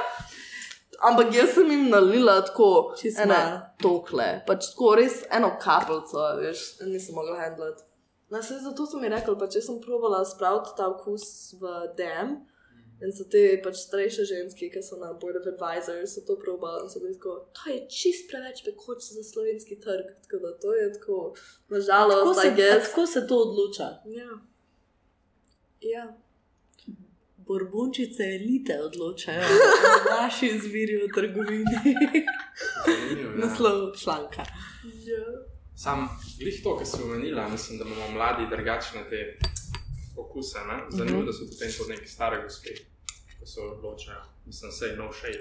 [1.11, 2.69] Ampak jaz sem jim nalila tako,
[3.05, 3.61] ene malo.
[3.83, 7.83] tokle, pač tako res eno kapljico, veš, nisem mogla handlati.
[8.31, 12.39] No, saj zato so mi rekli, pač jaz sem probala spraviti ta okus v DM.
[13.01, 16.83] In so te pač starejše ženske, ki so na Board of Advisors, so to probali
[16.85, 20.11] in so bili tako, to je čist preveč pekoč za slovenski trg.
[20.21, 22.89] Tako da to je tako, Tako nažalost, se, I guess.
[22.89, 23.87] tako se to odloča.
[24.05, 24.29] Ja.
[25.81, 26.05] Ja.
[27.41, 29.43] Borbončice elite odločajo,
[30.13, 31.77] naši izviri v trgovini.
[33.15, 33.29] Ja.
[33.37, 34.41] Naslov članka.
[35.05, 35.25] ja.
[35.75, 39.37] Sam, glih to, kar si omenila, mislim, da imamo mladi drugačne te
[40.17, 40.59] okuse.
[40.61, 40.77] Ne?
[40.89, 41.25] Zanimivo, Mhm.
[41.25, 44.21] da so potem tudi neki stari gospe, ki se odločajo.
[44.45, 45.39] Mislim, sej no shade,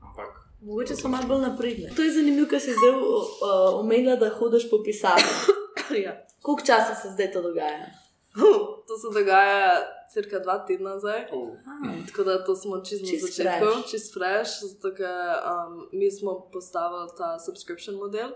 [0.00, 1.88] ampak Mogoče so malo bolj napredne.
[1.96, 3.00] To je zanimivo, ker si zdaj uh,
[3.74, 5.32] omenila, da hodiš po pisarni.
[6.04, 6.12] ja.
[6.42, 7.86] Koliko časa se zdaj to dogaja?
[8.86, 9.72] To se dogaja
[10.12, 11.26] cirka dva tedna zdaj.
[11.32, 11.50] oh,
[12.06, 13.90] Tako da to smo čisto na začetku, fresh.
[13.90, 18.30] čist fresh, zato ker um, mi smo postavili ta subscription model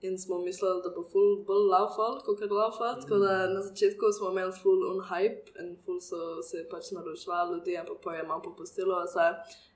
[0.00, 2.94] in smo mislili, da bo full bolj laufal, kot je laufal.
[3.00, 7.54] Tako da na začetku smo imeli full on hype in full so se pač naročvali
[7.54, 9.28] ljudi, ampak pa je malo popustilo vse.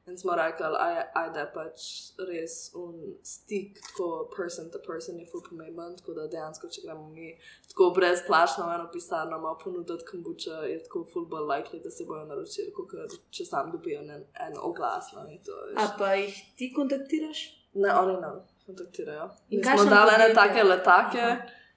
[0.07, 1.81] In smo rekli, aj- ajde pač
[2.21, 2.93] res un
[3.25, 7.33] stik, tako person to person je full pomemben, tako da dejansko, če gremo mi
[7.69, 12.05] tako brezplačno v eno pisarno, malo ponuditi kombuča, je tako full bolj likely, da se
[12.05, 12.95] bojo naročili, kot
[13.31, 15.11] če sam dobijo en, en oglas.
[15.13, 15.53] No, to.
[15.77, 17.45] A pa jih ti kontaktiraš?
[17.75, 19.27] ne, oni nam kontaktirajo.
[19.51, 20.35] In Mi kakšno smo dali ene podjetje?
[20.37, 21.27] take letake,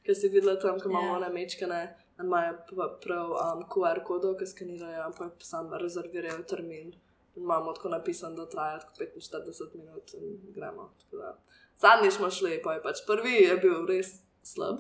[0.04, 1.16] ki si videla tam, ko imamo Ja.
[1.16, 1.82] one mečkane.
[2.20, 2.54] Imajo
[3.02, 6.94] prav um, QR kodov, ki skenirajo, pa sam rezervirajo termin.
[7.40, 10.94] Imamo tako napisano, da traja tako 45 minut in gremo.
[11.78, 14.08] Zadnji smo šli, pa je pač prvi je bil res
[14.44, 14.78] slab,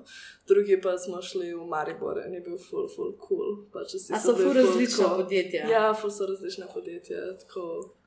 [0.47, 3.63] drugi pa smo šli v Maribor in je bil full, full cool.
[3.73, 5.69] Pač A so bili ful ful različna tako- podjetja?
[5.69, 7.37] Ja, full so različne podjetja.
[7.39, 7.63] Tako.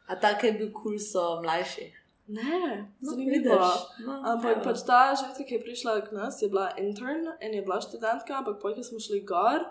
[0.07, 1.93] A take je bil kul, cool, so mlajši.
[2.29, 3.59] Ne, No, zanimivo.
[4.07, 7.63] No, Ampak pač ta ženska, ki je prišla k nas, je bila intern in je
[7.63, 9.67] bila študentka, ampak ko smo šli gor,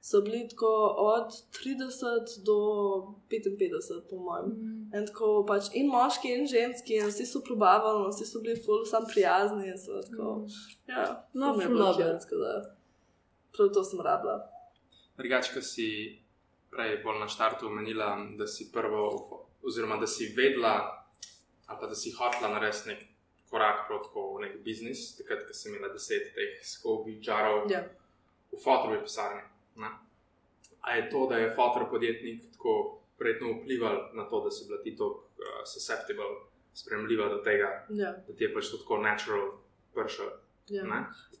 [0.00, 2.56] so bili tako od 30 do
[3.30, 4.46] 55, po mojem.
[4.46, 4.90] Mm.
[4.94, 8.84] In tako pač in moški, in ženski, in vsi so probavali, vsi so bili ful,
[8.84, 9.72] sam prijazni.
[9.78, 10.46] So, tako,
[10.86, 11.92] ja, No, ful ful dobro.
[11.94, 12.52] cute, tako da
[13.52, 14.36] prav to sem rabila.
[15.16, 15.88] Drugače, ko si
[16.70, 19.04] prej bolj na štartu omenila, da si prvo,
[19.62, 21.04] oziroma da si vedela,
[21.66, 23.04] ali pa da si hotela narediti nek
[23.50, 27.80] korak proti v nek biznis, takrat, ko si imela deset teh skobi žarov Ja.
[28.52, 29.40] v fotorovi pisarni.
[29.76, 29.90] Ne?
[30.80, 32.74] A je to, da je fotor podjetnik tako
[33.18, 36.24] prijetno vplival na to, da si bila ti tako uh, susceptible,
[36.74, 39.50] spremljiva do tega, Ja, da ti je pač tako natural
[39.94, 40.30] pršel?
[40.68, 40.82] ja.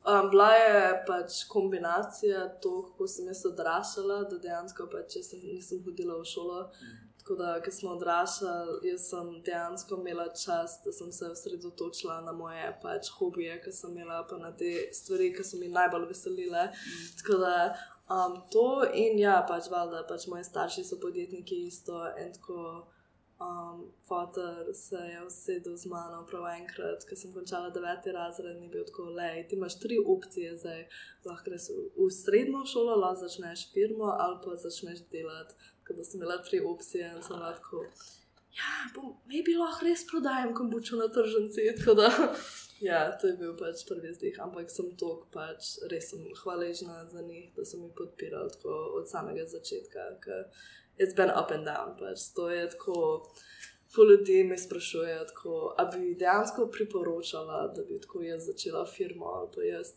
[0.06, 0.74] Um, bila je
[1.06, 6.24] pač kombinacija to, kako sem jaz odraščala, da dejansko pač jaz sem- nisem hodila v
[6.24, 6.60] šolo.
[7.18, 8.52] Tako da, ko smo odraščali,
[8.86, 13.90] jaz sem dejansko imela čas, da sem se osredotočila na moje pač hobije, ki sem
[13.92, 16.68] imela, pa na te stvari, ki so mi najbolj veselile.
[17.18, 17.54] Tako da
[18.10, 22.86] um, to in ja, pač valjda, pač moji starši so podjetniki isto in tako.
[23.36, 28.70] Um, Fotor se je usedel z mano prav enkrat, ko sem končala deveti razred, ni
[28.72, 29.44] bil tako le.
[29.48, 30.86] Ti imaš tri opcije, zdaj
[31.26, 35.52] lahko greš v, v srednjo šolo, lahko začneš firmo ali pa začneš delati.
[35.82, 37.84] Tako da sem imela tri opcije in sem lahko.
[38.56, 41.68] Ja, bom, maybe lahko res prodajam kombučo na tržnici.
[41.76, 42.08] Tako da,
[42.80, 47.22] ja, to je bil pač prvi zdih, ampak sem tok, pač res sem hvaležna za
[47.22, 50.10] njih, da so mi podpirali tako od samega začetka.
[50.98, 53.26] It's been up and down, pač to je tako.
[53.94, 59.26] Ful ljudi me sprašuje, tako, a bi dejansko priporočala, da bi tako jaz začela firmo
[59.26, 59.92] ali pa jaz.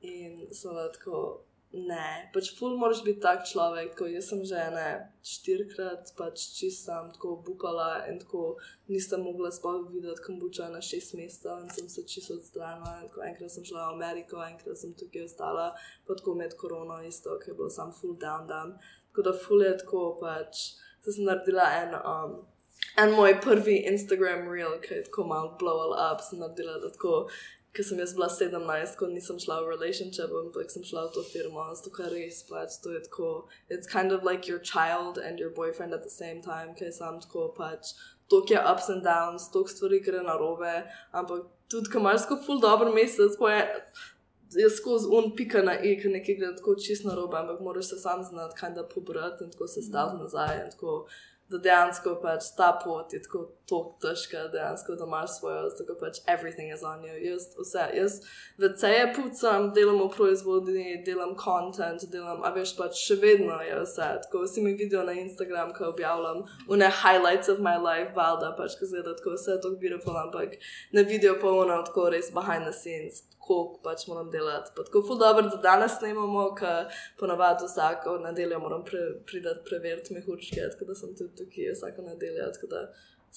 [0.00, 4.88] In so tako, ne, pač ful moraš biti tak človek, ko jaz sem že ne
[5.26, 8.54] štirikrat, pač čist sam tako bupala in tako
[8.86, 13.02] nisem mogla sploh videti kombuča na šest mesecev in sem se čisto odstranila.
[13.08, 15.72] Tako, enkrat sem šla v Ameriko, enkrat sem tukaj ostala,
[16.06, 18.78] pa tako med korono isto, ki je bilo sam full down down.
[19.10, 20.66] Tako da ful je tako pač,
[21.02, 22.42] se sem naredila en um,
[22.96, 27.24] En moj prvi Instagram reel, ki je tako malo blow up, sem naredila tako.
[27.74, 31.24] Ker sem jaz bila 17, ko nisem šla v relationship, ampak sem šla v to
[31.26, 33.30] firmo, zato kar res pač to je tako.
[33.68, 37.18] It's kind of like your child and your boyfriend at the same time, ker sem
[37.24, 37.96] tako pač.
[38.30, 40.74] Tok je ups and downs, tok stvari gre na robe,
[41.12, 43.60] ampak tudi, ko imaš tako full dobro mesec, po je,
[44.54, 47.90] je skozi un pika na i, ki nekaj gre tako čisto na robe, ampak moraš
[47.90, 50.62] se sam znati, kaj da pobrati in tako se staviti nazaj.
[50.62, 51.06] in Tako,
[51.54, 56.18] da dejansko pač ta pot je tako tako težka, dejansko da imaš svojo, tako pač
[56.28, 57.14] everything is on you.
[57.30, 58.20] Jaz vse, jaz
[58.58, 64.08] vece pucam, delam v proizvodnji, delam content, delam, a veš pač še vedno je vse.
[64.26, 68.76] Tako vsi mi vidijo na Instagram, ko objavljam une highlights of my life, valjda pač,
[68.80, 70.58] ko zgleda tako vse tako beautiful, ampak
[70.92, 73.24] na video pa ono tako res behind the scenes.
[73.44, 74.70] Koliko pač moram delati.
[74.76, 76.88] Pa tako ful dobro, da danes snemamo, ker
[77.20, 82.46] ponavadi vsako nedeljo moram pre, priti preveriti mehurčke, tako da sem tudi tukaj vsako nedeljo,
[82.56, 82.80] tako da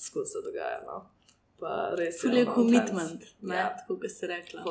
[0.05, 0.79] skozi se dogaja.
[0.87, 1.01] No.
[1.59, 4.63] Pa res Ful je ono, commitment, ne, Ja, tako kot si rekla.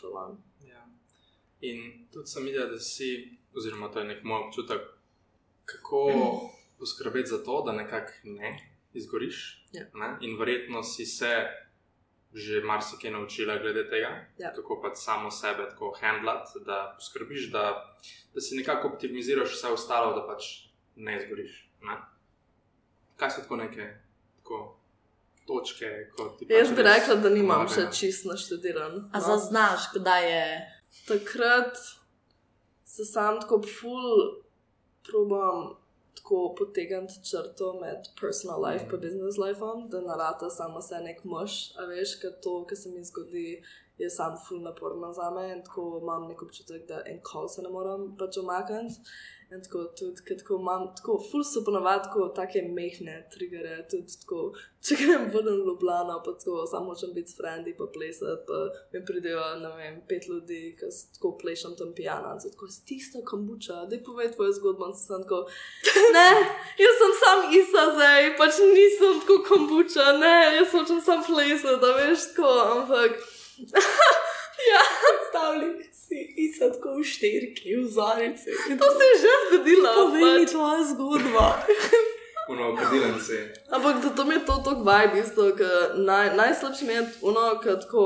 [0.00, 0.38] full on.
[0.66, 0.82] Ja.
[1.60, 4.80] In tudi sem videl, da si, oziroma to je nek moj občutek,
[5.64, 6.06] kako
[6.78, 8.56] poskrbeti za to, da nekako ne
[8.94, 9.66] izgoriš.
[9.72, 9.84] Ja.
[9.94, 10.16] Ne?
[10.20, 11.30] In verjetno si se
[12.34, 14.52] že marsikaj naučila glede tega, Ja.
[14.52, 17.94] kako pač samo sebe tako handlati, da poskrbiš, da,
[18.34, 20.44] da si nekako optimiziraš vse ostalo, da pač
[20.96, 21.68] ne izgoriš.
[21.82, 21.96] Ne?
[23.16, 23.90] Kaj so tako neke
[24.36, 24.78] tako
[25.46, 29.10] točke, kot ti Jaz pač bi rekla, da nimam še čist naštudiran.
[29.12, 29.24] A no.
[29.26, 30.46] zaznaš, kdaj je.
[31.08, 31.76] takrat
[32.84, 34.42] se sam tako ful
[35.04, 35.76] probam
[36.32, 41.52] tako potegniti črto med personal life in business life, da narata samo se nek mož,
[41.76, 43.62] a veš, ker to, kar se mi zgodi,
[43.98, 47.62] je sam ful naporno za me in tako imam nek občutek, da en kol se
[47.62, 49.12] ne morem pač omakniti.
[49.52, 54.14] In tako tudi, ker tako imam, tako ful so ponovadi tako take mehne trigere, tudi
[54.22, 54.38] tako,
[54.86, 58.60] če grem ven v Ljubljano, pa tako samo hočem biti s frendi, pa plesati, pa
[58.94, 60.88] mi pridejo, ne vem, pet ljudi, ki
[61.18, 65.26] tako plešem tam pijana, in tako, si tista kombuča, da povej tvojo zgodbo, in sem
[65.26, 65.42] tako,
[66.16, 66.28] ne,
[66.80, 71.92] jaz sem sam Isa zdaj, pač nisem tako kombuča, ne, jaz hočem sam plesati, da
[72.00, 73.20] veš tako, ampak.
[74.72, 74.82] ja,
[75.28, 75.91] Stavili
[76.36, 78.50] in so tako ušterki, vzorci.
[78.80, 79.88] To se je že zgodilo.
[79.94, 81.44] Povej mi tvojo zgodbo.
[82.52, 83.54] Uno, kadilem se.
[83.70, 85.42] Ampak zato mi je to tako vibe, isto,
[85.94, 88.02] naj, najslabše mi je ono, kako.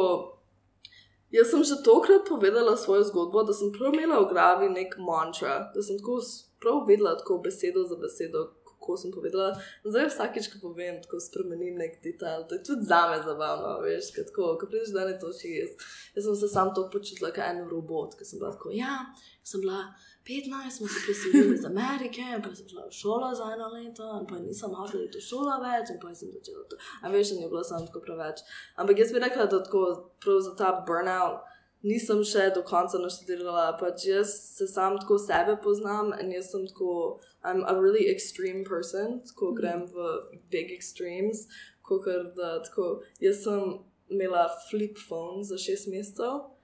[1.31, 5.73] Jaz sem že tokrat povedala svojo zgodbo, da sem prav imela v glavi nek mantra,
[5.75, 6.21] da sem tako
[6.61, 8.56] prav vedela tako besedo za besedo,
[8.87, 9.59] kako sem povedala.
[9.85, 13.81] In Zdaj vsakeč, ko povem, tako spremenim nek detajl, to je tudi za me zabavno,
[13.83, 15.73] veš, ker tako, ko prideš dan je to še jaz.
[16.15, 19.11] Jaz sem se sam to počutila kot en robot, ker sem bila tako, ja,
[19.43, 19.83] sem bila
[20.27, 24.07] 15, smo se preselili iz Amerike, in pa sem šla v šolo za eno leto,
[24.21, 26.79] in pa nisem hodila v šolo več, in pa sem začela to.
[27.03, 28.43] A veš, da ni bilo samo tako preveč.
[28.77, 29.85] Ampak jaz bi rekla, da tako
[30.23, 31.56] prav za ta burnout.
[31.83, 36.67] Nisem še do konca naštudirala, pač jaz se sam tako sebe poznam in jaz sem
[36.67, 40.09] tako, I'm a really extreme person, tako grem v
[40.51, 41.47] big extremes,
[41.87, 43.79] kot da tako, jaz sem
[44.11, 46.56] imela flip phone za šest mesecev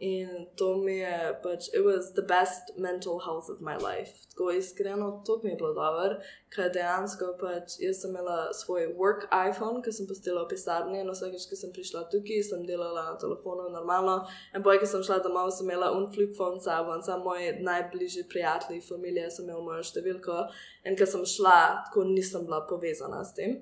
[0.00, 4.24] in to mi je pač, it was the best mental health of my life.
[4.32, 6.16] Tako iskreno, to mi je bilo dobro,
[6.48, 11.12] ker dejansko pač jaz sem imela svoj work iPhone, ki sem postila v pisarni in
[11.12, 14.16] vsakeč, ko sem prišla tukaj, sem delala na telefonu normalno
[14.56, 17.28] in boj, ko sem šla domov, sem imela un flip phone s sabo in samo
[17.28, 20.42] moji najbližji prijatelji, familija so imeli mojo številko
[20.88, 21.60] in ko sem šla,
[21.90, 23.60] tako nisem bila povezana s tem.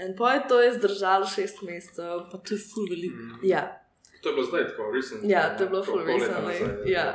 [0.00, 2.26] In poj to je zdržalo šest mesecev.
[2.30, 3.14] Pa to je ful veliko.
[3.14, 3.40] Mm.
[3.46, 3.83] Ja,
[4.24, 5.20] To je bilo zdaj tako, recent.
[5.28, 6.42] Ja, to je bilo full recently.
[6.48, 7.06] nazaj, Ja.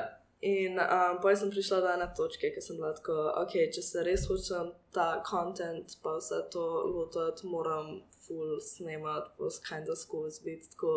[0.41, 4.03] In um, potem sem prišla do ene točke, ki sem bila tako, ok, če se
[4.07, 7.89] res hočem ta content, pa vse to lotiti, moram
[8.23, 10.93] full snemati, pa kind of skozi biti tako,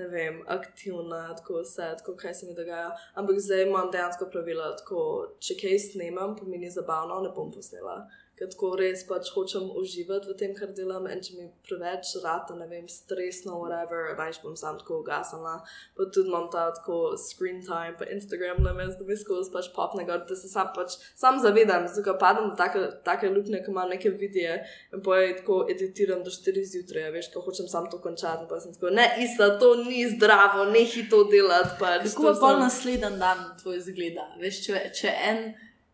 [0.00, 2.90] ne vem, aktivna, tako vse, tako kaj se mi dogaja.
[3.14, 5.04] Ampak zdaj imam dejansko pravila, tako,
[5.38, 8.00] če kaj snemam, pomeni zabavno, ne bom posnela.
[8.38, 12.56] Ker tako res pač hočem uživati v tem, kar delam, in če mi preveč rata,
[12.56, 15.60] ne vem, stresno, whatever, veš, bom sam tako ugasnila
[15.96, 19.68] pa tudi imam ta tako screen time, pa Instagram na mestu, da mi skozi pač
[19.76, 23.60] popne gor, da se sam pač sam zavedam, zato ker padam v take, take luknje,
[23.64, 24.56] ki imam neke videe
[24.92, 28.74] in poje tako editiram do 4 zjutraj, veš, ko hočem sam to končati, pa sem
[28.74, 32.08] tako, ne, isa, to ni zdravo, nehi to delati, pač.
[32.08, 34.26] Kako pol sem- naslednji dan tvoj zgleda?
[34.40, 35.44] Veš, če, če, en,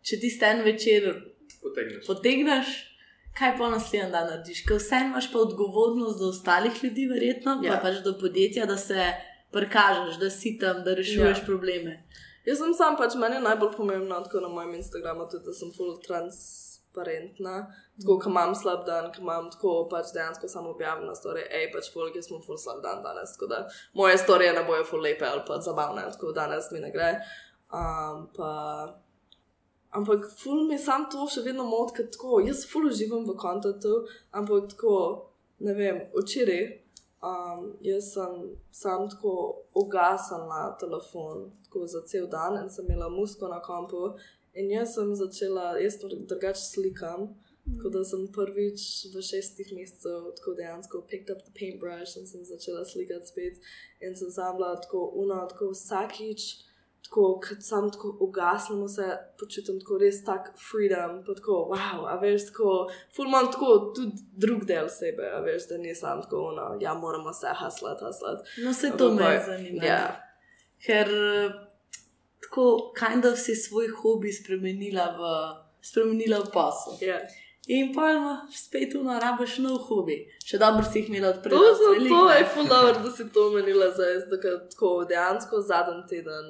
[0.02, 1.10] če ti en večer
[1.68, 2.06] Potegneš.
[2.06, 2.66] potegneš,
[3.34, 4.64] kaj pa naslednji dan narediš?
[4.64, 7.80] Ker vse imaš pa odgovornost do ostalih ljudi, verjetno, pa Ja.
[7.82, 9.12] pač do podjetja, da se
[9.50, 11.44] prikažeš, da si tam, da rešuješ Ja.
[11.46, 12.04] probleme.
[12.44, 15.68] Jaz sem sam pač, meni je najbolj pomembno, tako na mojem Instagramu, tudi da sem
[15.70, 17.66] full transparentna.
[18.00, 21.92] Tako, ko imam slab dan, ko imam tako pač dejansko samo objavljeno stvari, hej, pač
[21.92, 23.32] folk, jaz sem full slab dan danes.
[23.32, 23.58] Tako da
[23.94, 27.10] moje storije ne bojo full lepe ali pa zabavne, tako danes mi ne gre.
[27.70, 28.50] Um, pa,
[29.90, 33.94] ampak full mi sam to še vedno mod, ker tako, jaz full uživam v kontentu,
[34.30, 34.94] ampak tako,
[35.64, 36.84] ne vem, včeraj.
[37.18, 38.34] Um, jaz sem
[38.70, 44.14] sam tako ugasnil na telefon tako za cel dan in sem imela musko na kompu.
[44.54, 47.34] In jaz sem začela, jaz drugače slikam.
[47.76, 52.44] Tako da sem prvič v šestih mesecih tako dejansko picked up the paintbrush in sem
[52.44, 53.60] začela slikati spet.
[54.00, 56.46] In sem zamla tako uno, tako vsakič,
[57.08, 59.02] tako kot sam tako ugasnemo se,
[59.40, 64.12] počutim tako res tak freedom, pa tako wow, a veš, tako full imam tako tudi
[64.36, 68.60] drug del sebe, a veš, da nisem tako uno, ja, moramo se haslati, haslati.
[68.64, 69.84] No, se to me Ampak, zanima.
[69.84, 70.20] Ja,
[70.86, 71.08] Ker
[72.42, 75.32] tako, kind of si svoj hobi spremenila v,
[75.80, 77.08] spremenila v posel.
[77.08, 77.20] ja.
[77.68, 80.22] In pa imaš spet tu narabiš nov hobi.
[80.44, 81.52] Še dobro si jih imela odprej.
[81.52, 86.46] To, to je fulano, da si to omenila zdaj, da tako dejansko zadnji teden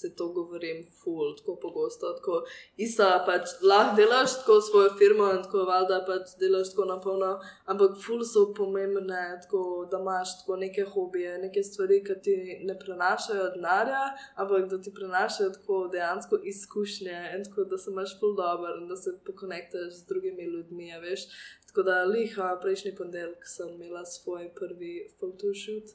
[0.00, 2.12] se to govorim ful, tako pogosto.
[2.18, 2.40] Tako,
[2.76, 7.30] Isa, pač lahko delaš tako svojo firmo in tako valjda pač delaš tako na polno,
[7.72, 12.36] ampak ful so pomembne, tako, da imaš tako neke hobije, neke stvari, ki ti
[12.68, 14.02] ne prenašajo denarja,
[14.36, 18.88] ampak da ti prenašajo tako dejansko izkušnje in tako, da se imaš ful dober in
[18.88, 21.28] da se pokonektaš z drugimi ljudmi, a veš.
[21.70, 25.94] Tako da, liha, prejšnji ponedeljek sem imela svoj prvi photoshoot.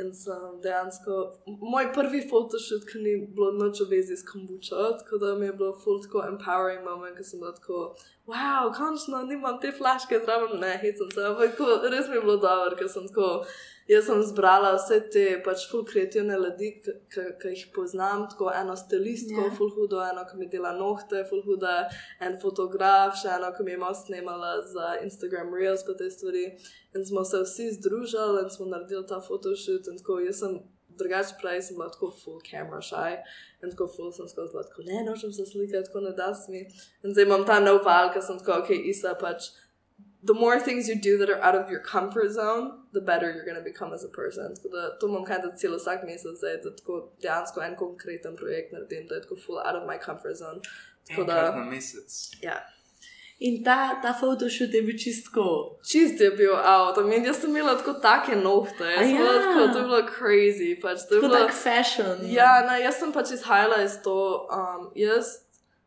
[0.00, 1.14] In sem dejansko,
[1.60, 5.74] moj prvi photoshoot, ki ni bilo noč obvezi s kombučo, tako da mi je bilo
[5.82, 7.80] full tako empowering moment, ko sem bila tako,
[8.30, 11.60] wow, končno nimam te flaške zraven, ne, hecam se, ampak
[11.92, 13.44] res mi je bilo dobro, ker sem tako,
[13.88, 16.68] jaz sem zbrala vse te pač full kreativne ljudi,
[17.12, 19.46] ki- jih poznam, tako eno stilistko, Ja.
[19.48, 19.56] yeah.
[19.56, 21.88] full hudo, eno, ki mi dela nohte, full huda,
[22.20, 26.44] en fotograf, še eno, ki mi je malo snemala za Instagram Reels pa te stvari.
[26.94, 29.88] In smo se vsi združili in smo naredili ta photoshoot.
[29.88, 30.58] In tako jaz sem
[30.98, 33.16] drugače prej sem bila tako full camera shy.
[33.64, 36.52] In tako full sem skozi bila tako, ne, nočem se slikati, tako ne da se
[36.52, 36.60] mi.
[37.04, 39.50] In zdaj imam ta nov val, ker sem tako, ok, isa pač.
[40.24, 43.44] The more things you do that are out of your comfort zone, the better you're
[43.44, 44.54] going to become as a person.
[44.54, 48.36] Tako da to imam kaj da celo vsak mesec, zdaj, da tako dejansko en konkreten
[48.36, 50.60] projekt naredim, da je tako full out of my comfort zone.
[51.08, 52.30] Tako da, Enkrat na mesec.
[52.42, 52.60] ja.
[53.42, 55.78] In ta, ta photoshoot je bil čistko.
[55.90, 59.32] Čist je bil out, I mean, jaz sem imela tako take nohte, jaz sem bila
[59.32, 59.40] ja.
[59.42, 61.38] tako, to je bilo crazy, pač to je Tako bilo.
[61.46, 62.18] tak fashion.
[62.22, 65.26] Ja, ne, jaz sem pač izhajala iz to, um, jaz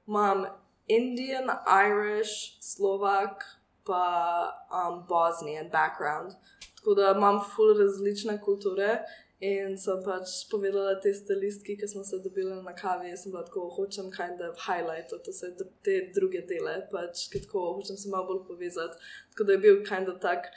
[0.08, 0.46] imam
[0.88, 1.48] Indian,
[1.88, 3.46] Irish, Slovak,
[3.86, 4.04] pa
[4.72, 6.34] um, Bosnian background.
[6.78, 9.00] Tako da imam full različne kulture.
[9.44, 13.44] In sem pač povedala te stilistki, ki smo se dobili na kavi, jaz sem bila
[13.44, 18.10] tako, hočem kind of highlight to, d- te druge dele, pač ki tako hočem se
[18.10, 18.96] malo bolj povezati.
[19.34, 20.48] Tako da je bil kind of tak,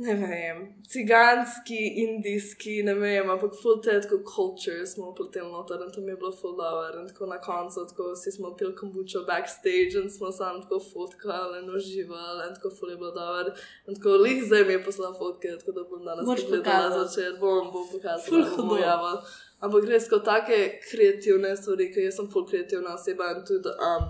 [0.00, 5.90] ne vem, ciganski, indijski, ne vem, ampak full te tako culture smo upleteli noter in
[5.92, 7.02] to mi je bilo full dobro.
[7.02, 11.58] In tako na koncu, tako vsi smo pil kombučo backstage in smo sam tako fotkali
[11.62, 13.52] in uživali in tako full je bilo dobro.
[13.86, 17.70] In tako lih zdaj mi je poslal fotke, tako da bom danes pogledala začet, bom,
[17.72, 18.74] bom Ful pokazala, bom hudo.
[18.74, 19.24] objavila.
[19.60, 24.08] Ampak res kot take kreativne stvari, ker jaz sem full kreativna oseba in tudi um,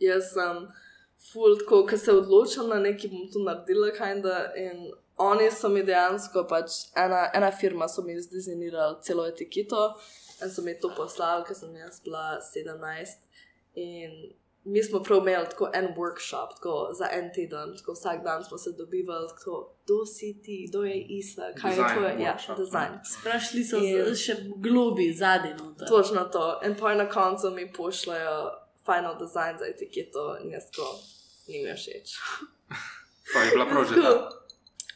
[0.00, 0.64] jaz sem
[1.32, 4.38] full tako, ker se odločam na nekaj, bom to naredila, kinda.
[4.56, 9.94] In oni so mi dejansko, pač ena, ena firma so mi zdizajnirali celo etiketo
[10.42, 13.18] in so mi to poslali, ker sem jaz bila 17.
[13.74, 14.32] In
[14.64, 18.58] mi smo prav imeli tako en workshop, tako za en teden, tako vsak dan smo
[18.58, 22.92] se dobivali, tako, kdo si ti, kdo je Isa, kaj Design je tvoje, ja, design.
[23.04, 25.54] Sprašli so In- še globi zadnji.
[25.88, 26.60] Točno to.
[26.64, 28.50] In pa na koncu mi pošljajo
[28.84, 30.98] final design za etiketo in jaz to
[31.48, 32.16] ni mi všeč.
[33.32, 34.41] Pa je bila Tako, ta.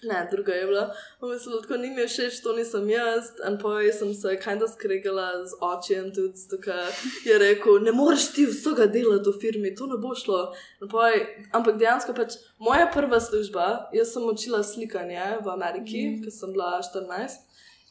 [0.02, 0.94] Ne, druga je bila.
[1.20, 3.30] V bistvu tako ni mi všeč, to nisem jaz.
[3.48, 6.92] In pa sem se kinda skregala z očem tudi, zato ker
[7.24, 10.52] je rekel, ne moreš ti vsega delati v firmi, to ne bo šlo.
[10.82, 16.00] In pa je- Ampak dejansko pač moja prva služba, jaz sem učila slikanje v Ameriki,
[16.06, 16.22] mm.
[16.22, 17.40] ker sem bila 14.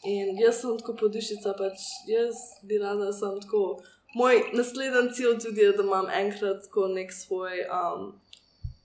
[0.05, 3.81] In jaz sem tako podušica, pač jaz bi rada, da sem tako.
[4.15, 8.13] Moj naslednji cilj tudi je, da imam enkrat tako nek svoj um,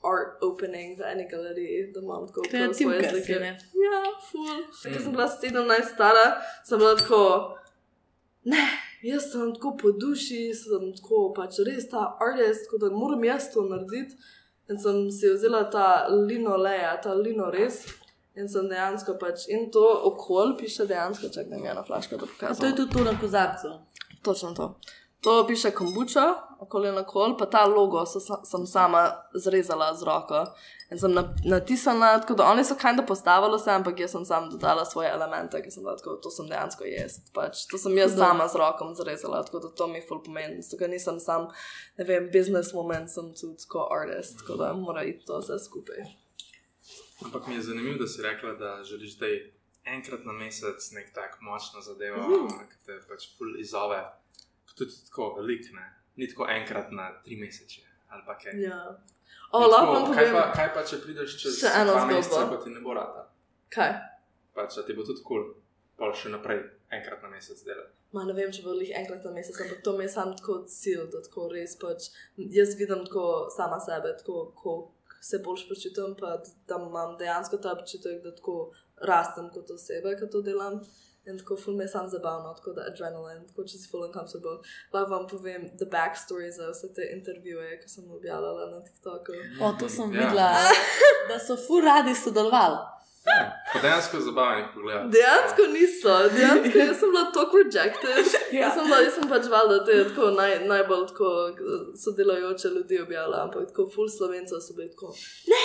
[0.02, 3.32] art opening v eni galeriji, da imam tako svoje si, slike.
[3.84, 4.62] Ja, ful.
[4.82, 6.26] Ker sem bila 17 stara,
[6.64, 7.56] sem bila tako.
[8.44, 8.64] Ne,
[9.02, 13.50] jaz sem tako po duši, sem tako pač res ta artist, tako da moram jaz
[13.52, 14.16] to narediti.
[14.70, 17.82] In sem si vzela ta lino leja, ta lino res.
[18.38, 22.16] In sem dejansko pač, in to okol piše dejansko, čakaj, da mi je ena flaška,
[22.16, 22.56] da A pokažem.
[22.60, 23.68] to je tudi to na kozarcu.
[24.22, 24.68] Točno to.
[25.20, 29.02] To piše kombuča, okoli in okoli, pa ta logo so, sem sama
[29.34, 30.46] zrezala z roko.
[30.90, 34.48] In sem na, natisnila, tako da oni so kajda postavili vse, ampak jaz sem sam
[34.50, 37.18] dodala svoje elemente, ki sem tako, to sem dejansko jaz.
[37.34, 40.62] Pač, to sem jaz sama z rokom zrezala, tako da to mi ful pomeni.
[40.62, 41.46] Zato, ker nisem sam,
[41.98, 46.00] ne vem, businesswoman, sem tudi tako artist, tako da mora iti to vse skupaj.
[47.24, 49.36] Ampak mi je zanimivo, da si rekla, da želiš zdaj
[49.84, 52.48] enkrat na mesec nek tak močno zadevo, Mhm.
[52.70, 54.00] ki te pač ful izove.
[54.78, 55.86] Tudi tako velik, ne.
[56.16, 58.60] Ni tako enkrat na tri mesece ali pa kaj.
[58.62, 58.78] Ja.
[59.52, 62.82] O, lahko kaj, pa, kaj pa, če prideš čez Še eno meseca, pa ti ne
[62.82, 63.28] bo rata.
[63.70, 63.92] kaj?
[64.54, 65.54] Pač, ti bo tudi kul, cool,
[65.98, 67.94] pa še naprej enkrat na mesec delati.
[68.10, 70.56] Ma ne vem, če bo jih enkrat na mesec, ampak to mi je sam tako
[70.66, 72.08] cilj, da tako res pač.
[72.36, 74.74] Jaz vidim tako sama sebe, tako kako
[75.22, 78.72] se boljš počutim, pa da imam dejansko ta občutek, da tako
[79.06, 80.80] rastem kot oseba, ki to delam.
[81.28, 84.58] In tako ful mi je sam zabavno, tako da adrenalin, tako če si full uncomfortable.
[84.92, 89.32] Lahko vam povem the backstory za vse te intervjuje, ki sem objavljala na TikToku.
[89.62, 90.20] O, to sem Ja.
[90.20, 90.48] videla,
[91.28, 92.80] da so fur radi sodelovali.
[93.26, 95.10] Ja, pa dejansko zabavnih pogledov.
[95.12, 98.24] Dejansko niso, dejansko jaz sem bila tako rejected.
[98.52, 98.60] Ja.
[98.62, 101.28] Jaz sem, bila, jaz sem pač valjda te tako naj, najbolj tako
[102.04, 105.12] sodelujoče ljudi objavila, ampak tako full slovencev so bili tako.
[105.52, 105.62] Ne,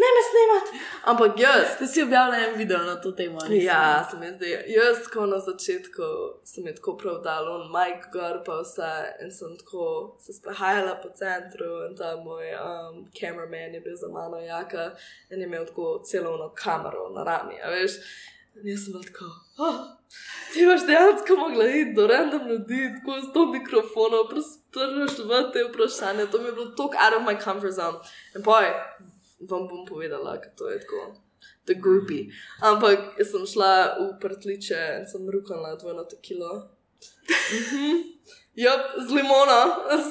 [0.00, 0.70] ne me snemati.
[1.10, 3.38] Ampak jaz, Ti si objavila en video na to temo.
[3.48, 3.66] nisem?
[3.66, 4.50] Ja, se mi zdi.
[4.76, 6.06] Jaz, ko na začetku
[6.44, 8.90] sem jih tako prav dal, on Mike gor pa vse
[9.22, 14.08] in sem tako se sprehajala po centru in ta moj um, cameraman je bil za
[14.08, 14.90] mano jaka
[15.30, 17.92] in je imel tako celovno kamero na rami, a veš.
[18.56, 19.24] In jaz sem tako,
[19.58, 19.76] oh,
[20.52, 26.26] ti boš dejansko mogla iti do random ljudi, tako s to mikrofonom, sprašuješ te vprašanja,
[26.26, 27.98] to mi je bilo tako out of my comfort zone.
[28.36, 28.66] In poj,
[29.48, 31.16] vam bom povedala, ker to je tako.
[31.64, 32.28] The groupie.
[32.60, 36.68] Ampak sem šla v prtliče in sem rukala dvojno tekilo.
[37.28, 38.19] Mhm.
[38.60, 39.60] Jop, z limono,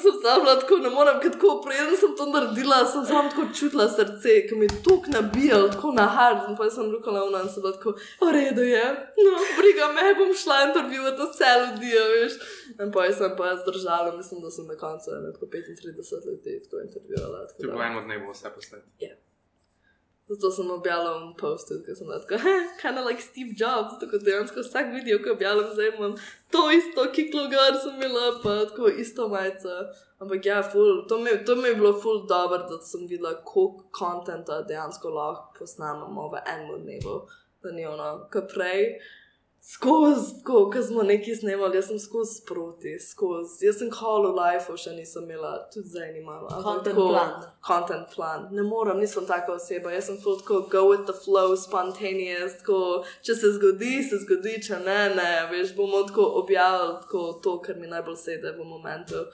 [0.02, 3.86] sem zabila tako, ne morem, ker tako preden sem to naredila, sem samo tako čutila
[3.88, 7.54] srce, ki mi je tako nabijalo, tako na hard, in pa sem rukala v nas,
[7.60, 7.94] bila tako,
[8.24, 8.84] v redu je,
[9.24, 12.32] no, briga me, bom šla intervjuvati vse ljudi, veš.
[12.82, 16.76] In pa sem pa zdržala, mislim, da sem na koncu ene tako 35 ljudi tako
[16.86, 17.46] intervjuvala.
[17.48, 18.88] tako da- bo eno dnevo vse posneti.
[20.30, 22.38] Zato sem objavila en post, ker sem tako,
[22.80, 26.14] kind of like Steve Jobs, tako dejansko vsak video, ki objavljam, zdaj imam
[26.54, 29.80] to isto kiklo gor, sem imela pa tako isto majico.
[30.22, 33.88] Ampak ja, ful, to, mi, to mi je bilo ful dobro, da sem videla, koliko
[33.90, 37.16] kontenta dejansko lahko posnamemo v enem dnevu.
[37.62, 38.86] Da ni ono, kot prej.
[39.62, 43.66] Skozi, ko smo nekaj snemali, jaz sem skozi sproti, skozi.
[43.66, 46.48] Jaz sem v life, še nisem imela, tudi zdaj nimam.
[46.48, 47.42] Content tako- plan.
[47.66, 48.48] content plan.
[48.52, 49.92] Ne morem, nisem taka oseba.
[49.92, 52.52] Jaz sem full tako go with the flow, spontaneous.
[52.58, 55.48] Tako, če se zgodi, se zgodi, če ne, ne.
[55.52, 59.14] Veš, bomo tako objavili tako to, kar mi najbolj sede v momentu.
[59.14, 59.28] In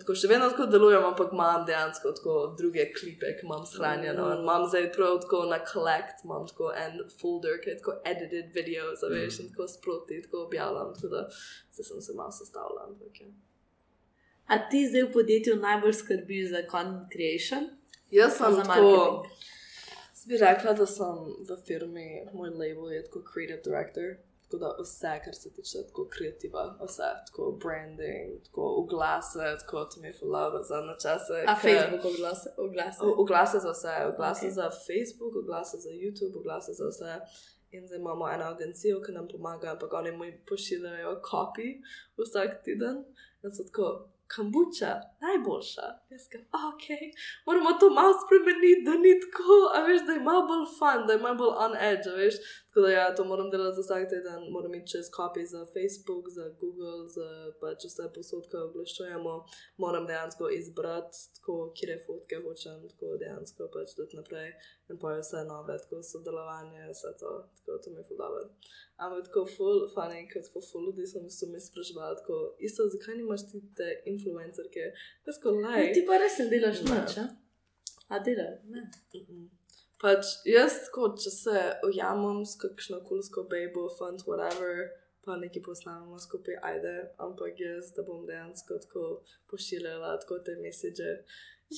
[0.00, 4.28] tako še vedno tako delujem, ampak imam dejansko tako druge klipe, ki imam shranjeno.
[4.32, 8.52] In imam zdaj prav tako na collect, imam tako en folder, ki je tako edited
[8.56, 10.94] videos, a veš, in tako sproti tako objavljam.
[10.96, 11.24] Tako da
[11.70, 12.86] se sem se malo sestavljala.
[12.88, 13.30] ampak ja.
[14.46, 17.70] A ti zdaj v podjetju najbolj skrbiš za content creation?
[18.10, 18.92] Jaz sem za tako.
[18.92, 19.50] marketing?
[20.26, 21.16] Bi rekla, da sem
[21.48, 24.12] v firmi, moj label je tako creative director.
[24.52, 30.00] Tako da vse, kar se tiče tako kreativa, vse, tako branding, tako oglase, tako to
[30.00, 31.44] mi je fulano za načase.
[31.46, 32.48] A ke- Facebook oglase?
[32.56, 33.00] oglase.
[33.22, 34.50] Oglase za vse, oglase Ok.
[34.52, 34.54] okay.
[34.54, 37.12] za Facebook, oglase za YouTube, oglase za vse.
[37.70, 41.72] In zdaj imamo eno agencijo, ki nam pomaga, ampak oni mi pošiljajo kopij
[42.16, 42.96] vsak teden.
[43.44, 45.86] In so tako, kambuča, najboljša.
[46.10, 46.38] Jaz ga,
[46.68, 46.84] ok,
[47.46, 51.36] moramo to malo spremeniti, da ni tako, a veš, da malo bolj fun, da malo
[51.40, 52.34] bolj on edge, veš.
[52.72, 56.24] Tako da ja, to moram delati za vsak teden, moram iti čez kopij za Facebook,
[56.36, 57.28] za Google, za
[57.60, 59.34] pač vse posodke oglašujemo
[59.76, 64.48] moram dejansko izbrati, tako, kje fotke hočem, tako dejansko pač dati naprej
[64.90, 68.48] in pa je vse nove, tako sodelovanje, vse to, tako to mi je fudobno.
[68.96, 73.14] Ampak tako full funny, kot tako full ljudi sem so mi spraševali, tako isto, zakaj
[73.20, 74.82] nimaš ti te influencerke,
[75.26, 75.92] jaz ko Ja, laj.
[75.92, 77.24] ti pa res ne delaš nič, a?
[78.08, 78.56] A delaš?
[78.64, 78.82] Ne.
[79.14, 79.50] Mm-mm.
[80.02, 84.88] Pač jaz, tako, če se ujamem s kakšno kulsko bejbo, fant, whatever,
[85.22, 89.04] pa nekaj posnamemo skupaj, ajde, ampak jaz, da bom dejansko tako
[89.52, 91.12] pošiljala tako te mesiče.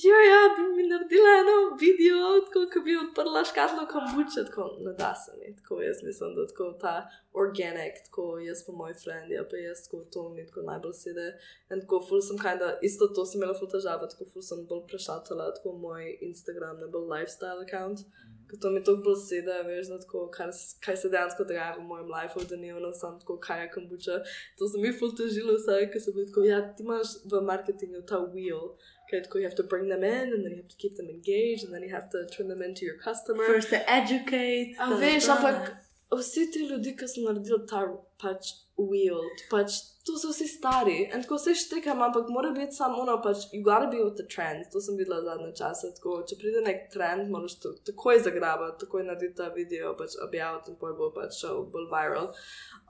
[0.03, 4.93] Ja, ja, bi mi naredila eno video, tako, ko bi odprla škatlo kombuče, tako ne
[4.93, 6.95] da se mi, tako jaz mislim, da tako ta
[7.35, 11.27] organic, tako jaz pa moj friend, ja pa jaz tako to mi tako najbolj sede.
[11.71, 14.83] In tako ful sem kinda, isto to sem imela ful težave, tako ful sem bolj
[14.87, 17.99] prešatala, tako moj Instagram, ne bolj lifestyle account.
[18.47, 21.71] Ker to mi tako bolj sedi, veš, da tako, kaj, s- kaj se dejansko dogaja
[21.75, 24.19] v mojem lifeu, da ni ono samo tako, kaj je kombuča.
[24.57, 28.03] To sem mi ful težila vse, ker sem bil tako, ja, ti imaš v marketingu
[28.05, 28.75] ta wheel,
[29.11, 31.63] tako, you have to bring them in, and then you have to keep them engaged,
[31.65, 33.45] and then you have to turn them into your customer.
[33.47, 34.75] First to educate.
[34.79, 35.73] A veš, ampak
[36.11, 37.83] vsi ti ljudje, ki so naredili ta
[38.21, 40.97] pač wheel, pač to so vsi stari.
[41.13, 44.27] In tako se štekam, ampak mora biti samo ono, pač you gotta be with the
[44.35, 44.67] trend.
[44.73, 45.91] To sem videla zadnje čase.
[45.97, 50.73] Tako, če pride nek trend, moraš to takoj zagrabiti, takoj narediti ta video, pač objaviti
[50.73, 52.31] in poj bo pač šel bolj viral.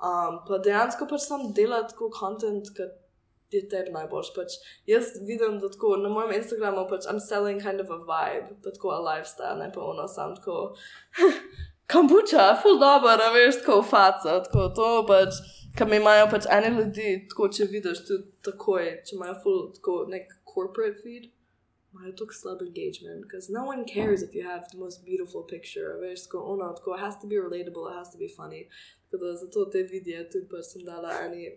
[0.03, 2.89] Um, pa dejansko pač sam delati tako content, ki
[3.55, 4.33] je tebi najboljš.
[4.35, 4.57] Pač
[4.89, 8.73] jaz vidim, da tako na mojem Instagramu pač I'm selling kind of a vibe, pa
[8.75, 10.75] tako a lifestyle, ne pa ono sam tako.
[11.93, 15.37] Kombuča, full dobro, veš, tako faca, tako to pač,
[15.77, 20.33] kam imajo pač eni ljudi, tako če vidiš tudi takoj, če imajo full tako nek
[20.49, 21.27] corporate feed,
[21.93, 25.93] imajo tako slab engagement, because no one cares if you have the most beautiful picture,
[26.01, 28.65] veš, tako ono, tako it has to be relatable, it has to be funny,
[29.11, 31.53] tako da zato te videe tudi pač sem dala eni,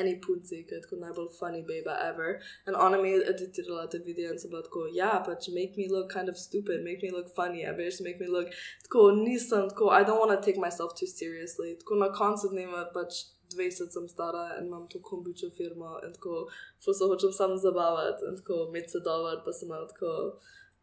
[0.00, 2.38] eni punci, ki je tako najbolj funny baby ever,
[2.68, 5.88] in ona mi je editirala te videe in sem bila tako, ja, pač make me
[5.90, 8.48] look kind of stupid, make me look funny, a veš, make me look
[8.86, 11.76] tako nisem, tako, I don't want to take myself too seriously.
[11.78, 16.46] Tako na koncu dneva pač 20 sem stara in imam to kombučo firmo in tako,
[16.84, 20.12] ful se hočem samo zabavati in tako imeti se dober, pa sem tako,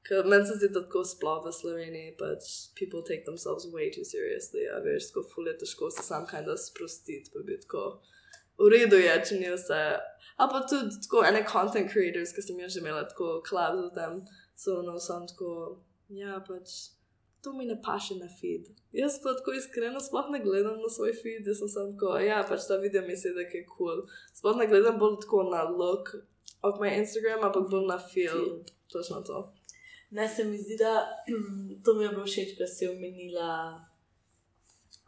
[0.07, 4.05] ker meni se zdi, da tako sploh v Sloveniji pač people take themselves way too
[4.13, 7.83] seriously, a veš, tako ful je težko se sam kind of sprostiti, pa biti tako,
[8.59, 9.81] v redu je, če ni vse.
[10.39, 14.21] A pa tudi tako ene content creators, ki sem jaz že imela tako z tem,
[14.55, 16.95] so no sam tako, ja pač
[17.41, 18.67] to mi ne paše na feed.
[18.91, 22.43] Jaz pa tako iskreno sploh ne gledam na svoj feed, jaz sem samo tako, ja,
[22.47, 23.75] pač ta video mi se da, je kul.
[23.75, 24.03] Cool.
[24.33, 26.15] Sploh ne gledam bolj tako na look
[26.61, 28.63] of my Instagram, ampak bolj na feel.
[28.91, 29.53] Točno to.
[30.11, 31.07] Ne, se mi zdi, da
[31.85, 33.51] to mi je bilo všeč, ker si omenila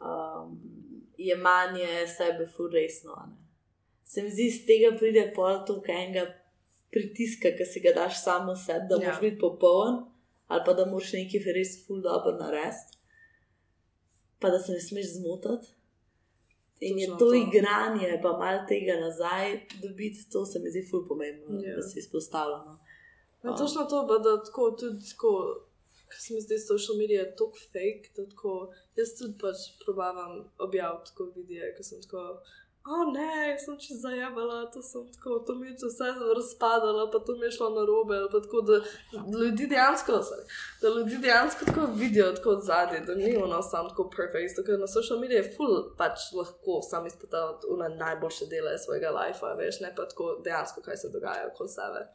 [0.00, 0.56] um,
[1.18, 3.16] jemanje sebe ful resno.
[3.28, 3.41] ne.
[4.12, 6.24] Se mi zdi, iz tega pride pol toliko enega
[6.92, 9.00] pritiska, ki si ga daš samo sebi, da Ja.
[9.00, 9.94] moraš biti popoln,
[10.48, 12.98] ali pa da moraš nekaj res ful dobro narediti,
[14.38, 15.72] pa da se ne smeš zmotiti.
[16.82, 17.30] In je Točno to, to.
[17.30, 19.46] to igranje, pa malo tega nazaj
[19.82, 21.76] dobiti, to se mi zdi ful pomembno, Ja.
[21.76, 22.72] da si izpostavljeno.
[23.44, 23.56] Ja, A.
[23.56, 25.32] točno to, pa da tako tudi tako.
[26.04, 28.52] Ker se mi zdi, da social media je tako fake, da tako,
[28.96, 32.20] jaz tudi pač probavam objaviti tako videe, ker sem tako,
[32.84, 37.36] oh, ne, sem čez zajabala, to sem tako, to mi je vse razpadalo, pa to
[37.36, 38.74] mi je šlo na robe, tako, da
[39.38, 40.44] ljudi dejansko, sorry,
[40.82, 44.66] da ljudi dejansko tako vidijo tako od zadaj, da ni ono sam tako perfect, zato
[44.66, 49.54] ker na social media je full pač lahko sam izpostaviti una najboljše dele svojega lifea,
[49.54, 52.06] veš, ne pa tako dejansko, kaj se dogaja okoli sebe.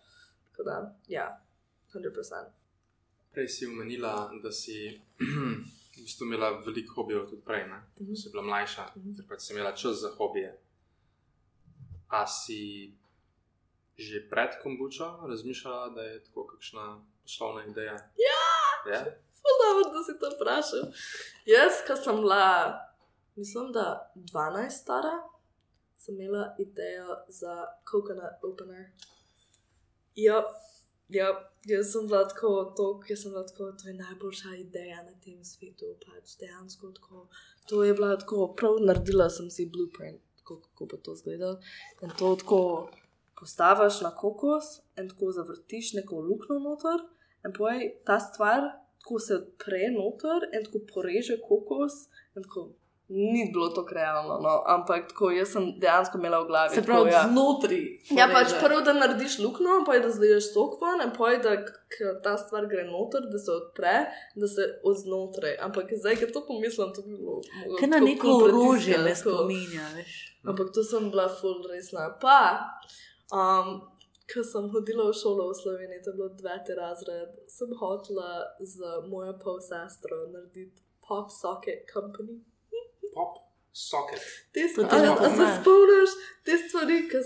[0.51, 1.43] Tako da, ja,
[1.93, 2.45] 100%.
[3.31, 5.01] Prej si omenila, da si
[5.97, 7.81] v bistvu imela veliko hobijev tudi prej, ne?
[7.97, 10.53] ko si bila mlajša, ker pač si imela čas za hobije.
[12.09, 12.93] A si
[13.97, 17.97] že pred kombučo razmišljala, da je tako kakšna poslovna ideja?
[18.21, 18.93] Ja!
[18.93, 18.99] ja?
[19.57, 20.91] Dobro, da si to vprašal.
[21.45, 22.77] Jaz, ko sem bila,
[23.35, 25.15] mislim, da 12 stara,
[25.97, 28.85] sem imela idejo za coconut opener.
[30.15, 30.43] Ja,
[31.09, 31.27] ja,
[31.65, 35.43] jaz sem bila tako, to, jaz sem bila tako, to je najboljša ideja na tem
[35.45, 37.27] svetu, pač dejansko tako.
[37.69, 41.59] To je bila tako, prav naredila sem si blueprint, tako, kako bo to izgledalo.
[42.01, 42.89] In to tako
[43.39, 47.05] postaviš na kokos in tako zavrtiš neko luknjo noter,
[47.45, 48.69] in poj ta stvar
[49.07, 51.93] tako se odpre noter in tako poreže kokos.
[52.35, 52.69] In tako,
[53.09, 56.69] ni bilo to realno, no, ampak tako jaz sem dejansko imela v glavi.
[56.69, 57.21] Se tako, pravi, ja.
[57.23, 57.83] znotraj.
[58.11, 61.53] Ja, pač prvo, da narediš luknjo, pa je da zliješ sok ven, in poj, da
[61.63, 63.93] k- ta stvar gre noter, da se odpre,
[64.35, 65.55] da se odznotraj.
[65.61, 67.39] Ampak zdaj, ko to pomislim, to bi bilo.
[67.59, 69.37] moglo Kaj na tako neko orožje me tako.
[69.37, 70.17] spominja, veš.
[70.43, 72.09] Ampak to sem bila full resna.
[72.21, 72.39] Pa,
[73.31, 73.79] um,
[74.27, 78.29] ko sem hodila v šolo v Sloveniji, to je bilo deveti razred, sem hotela
[78.59, 78.75] z
[79.07, 82.43] mojo pol sestro narediti pop socket company.
[83.17, 83.46] Pop,
[83.77, 84.21] socket.
[84.53, 86.11] Te To stvari, ti že a se spomniš,
[86.45, 87.19] te stvari, ki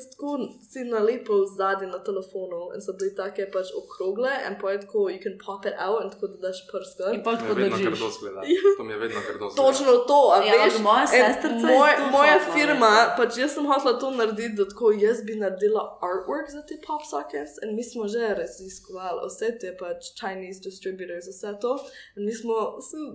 [0.70, 5.00] si nalepil zadnji na telefonu in so bili take pač okrogle in pa je tako,
[5.10, 6.98] you can pop it out in tako da daš prst.
[6.98, 7.14] gor.
[7.16, 7.90] In pa To mi tako je vedno držiš.
[7.92, 8.42] grdo zgleda.
[8.78, 9.60] To mi je vedno grdo zgleda.
[9.62, 11.24] Točno to, a Ja, veš, moja je
[11.70, 13.16] moj, moja hotela firma, narediti.
[13.18, 17.02] pač jaz sem hotela to narediti, da tako jaz bi naredila artwork za te pop
[17.06, 21.72] sockets in mi smo že raziskovali vse te pač Chinese distributors, vse to
[22.16, 22.56] in mi smo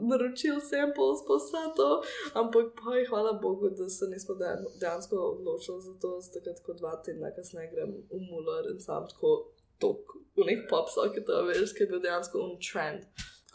[0.03, 1.89] naročili samples pa vse to,
[2.35, 6.73] ampak pa je hvala Bogu, da se nismo dejan- dejansko odločili za to, ker tako
[6.73, 9.99] dva tedna kasneje grem v Muller in sam tako tok
[10.37, 13.03] v nek pop socket, veš, ki je bil dejansko un trend.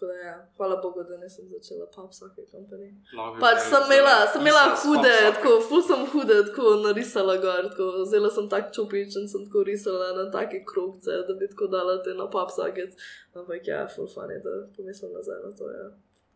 [0.02, 2.94] Da, ja, hvala Bogu, da nisem začela pa vsake kompanije.
[3.18, 7.36] Love Pač is sem imela, zelo sem imela hude, tako, ful sem hude, tako narisala
[7.38, 11.46] gor, tako, vzela sem tak čupič in sem tako risala na take krogce, da bi
[11.54, 12.98] tako dala te na pop sockets.
[13.36, 15.88] Ampak ja, ful funny, da pomislim nazaj na to, ja.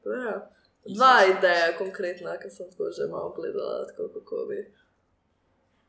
[0.05, 0.37] Da, ja.
[0.85, 4.59] Dva ideja konkretna, ki sem tako že malo gledala, tako kako bi.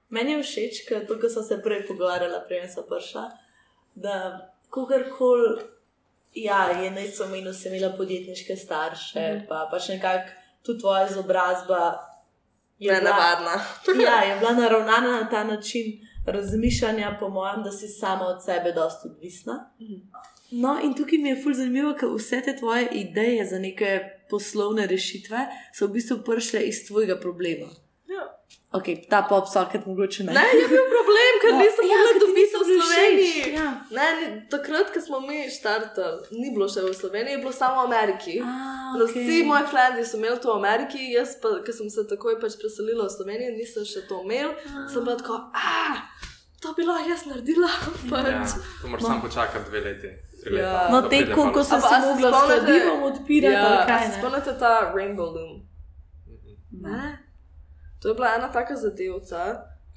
[0.08, 3.24] Meni je všeč, ker to, kar smo se prej pogovarjali, prej sem prišla,
[3.94, 4.14] da
[4.70, 5.62] kogarkoli,
[6.34, 9.48] ja, je naj so meni, sem imela podjetniške starše, mm -hmm.
[9.48, 10.30] pa pač nekako
[10.62, 11.98] tudi tvoja izobrazba.
[12.78, 13.54] je Ne bila- navadna.
[14.06, 15.84] Ja, je bila naravnana na ta način
[16.26, 19.70] razmišljanja, po mojem, da si sama od sebe dosta odvisna.
[20.50, 24.86] No, in tukaj mi je fulj zanimivo, ker vse te tvoje ideje za neke poslovne
[24.86, 27.68] rešitve so v bistvu prišle iz tvojega problema.
[28.06, 28.24] Ja.
[28.72, 30.32] Ok, ta pop socket mogoče ne.
[30.32, 33.30] Ne, je bil problem, ker No, nisem ja, mogla dobiti v Sloveniji.
[33.32, 33.68] všeč, ja.
[33.90, 37.80] Ne, ni, takrat, ko smo mi štartali, ni bilo še v Sloveniji, je bilo samo
[37.80, 38.36] v Ameriki.
[38.40, 38.54] A,
[38.88, 39.18] No, okej.
[39.18, 42.54] Vsi moji frendi so imeli to v Ameriki, jaz pa, ker sem se takoj pač
[42.54, 44.52] preselila v Slovenijo, nisem še to imel,
[44.86, 46.06] sem bila tako, ah,
[46.56, 47.66] to bi lahko jaz naredila.
[48.06, 48.54] Ja, Pač.
[48.78, 50.10] to moraš samo počakati dve leti.
[50.46, 50.88] Tri Ja.
[50.88, 54.14] No, te, ko, ko sem se mogla s spomnite- kladivom odpirati, Ja, kaj ne?
[54.14, 55.54] spomnite ta Rainbow Loom?
[56.72, 56.90] Ne.
[56.90, 57.18] Ne.
[57.98, 59.42] To je bila ena taka zadevca,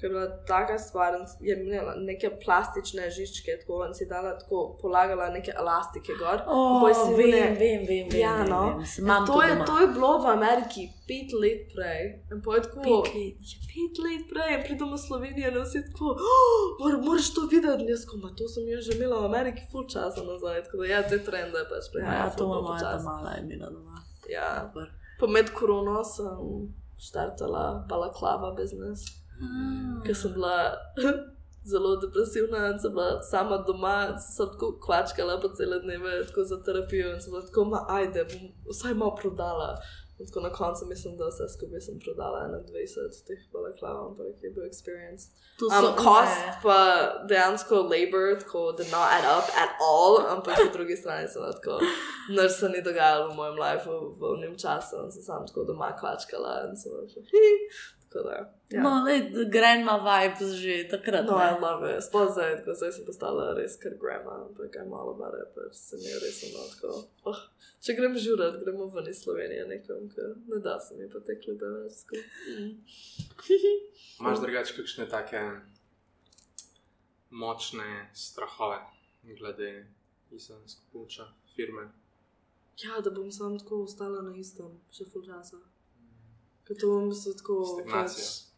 [0.00, 4.78] ki je bila taka stvar, je imela neke plastične žičke, tako in si dala tako,
[4.80, 6.40] polagala neke elastike gor.
[6.48, 8.20] O, Pol si vem, one- vem, vem, vem.
[8.20, 8.60] Ja, vem, no.
[8.68, 8.86] vem.
[8.86, 9.64] Sem- Imam to, je, doma.
[9.64, 12.00] to je bilo v Ameriki pet let prej.
[12.32, 13.34] In pa je tako, Pet let.
[13.44, 17.40] Je pet let prej, in pridemo v Slovenijo in vsi tako, oh, mor, moraš to
[17.46, 17.84] videti.
[17.86, 20.64] Jaz ko, "Ma to sem jaz že imela v Ameriki full časa nazaj.
[20.64, 22.24] Tako da ja, te trende pač prihajajo.
[22.24, 23.96] Ja, to ima moja mala imena doma.
[24.30, 24.72] Ja,
[25.20, 29.00] pa med korono sem štartala balaklava biznis,
[29.40, 30.02] Ah.
[30.06, 30.76] ker sem bila
[31.70, 36.44] zelo depresivna in sem bila sama doma, sem se tako kvačkala po cele dneve, tako
[36.44, 39.76] za terapijo in sem bila tako, ma ajde, bom vsaj malo prodala.
[40.20, 44.50] In tako na koncu mislim, da vse skupaj sem prodala 21 teh balaklav, ampak je
[44.50, 45.22] bil experience.
[45.58, 46.52] To Um, so cost ne.
[46.62, 46.78] pa
[47.28, 51.80] dejansko labor, tako did not add up at all, ampak po drugi strani sem tako,
[52.36, 55.96] nič se ni dogajalo v mojem lifeu v unem času in sem sam tako doma
[56.00, 57.20] kvačkala in sem tako
[58.12, 58.36] da.
[58.70, 58.82] Ja.
[58.82, 61.26] No, le, grandma vibes že takrat.
[61.26, 61.44] No, ne.
[61.44, 62.02] I love it.
[62.04, 65.78] Sploh zdaj, ko zdaj sem postala res kar grandma, ampak I'm all about it, pač
[65.78, 66.92] se mi je res ono tako.
[67.30, 67.40] Oh,
[67.78, 71.38] če grem žurat, gremo ven iz Slovenije nekom, ker ne da se mi pa te
[71.42, 72.26] klube več skupaj.
[74.20, 75.44] Imaš drugače kakšne take
[77.30, 78.82] močne strahove
[79.38, 79.86] glede
[80.30, 81.88] islamske puča, firme?
[82.82, 85.58] Ja, da bom sam tako ostala na istem, še full časa.
[86.70, 87.58] Ker to bom se tako.
[87.66, 88.26] Stagnacija.
[88.26, 88.50] Pač,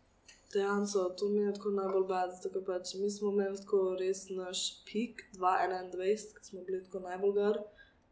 [0.53, 4.65] Dejansko, to mi je tako najbolj bad, ker pač mi smo imeli tako res naš
[4.85, 7.63] pik 2021, ko smo bili tako najbolj gor.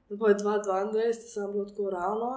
[0.08, 2.30] In pa je 2022, sem bilo tako ravno,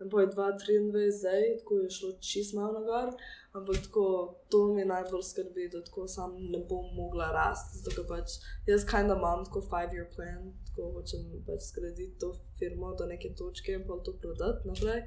[0.00, 3.14] in pa je 2023 zdaj, tako je šlo čist malo na gor.
[3.56, 4.08] Ampak tako,
[4.50, 7.78] to mi najbolj skrbi, da tako sam ne bom mogla rasti.
[7.78, 8.36] Zato ker pač
[8.72, 13.30] jaz kind of imam tako five-year plan, tako hočem pač zgraditi to firmo do neke
[13.38, 15.06] točke in pa to prodati naprej.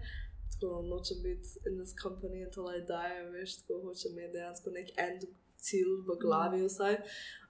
[0.53, 4.89] Tako nočem biti in this company until I die, veš, tako hočem imeti dejansko nek
[4.97, 5.27] end
[5.59, 6.99] cilj v glavi vsaj.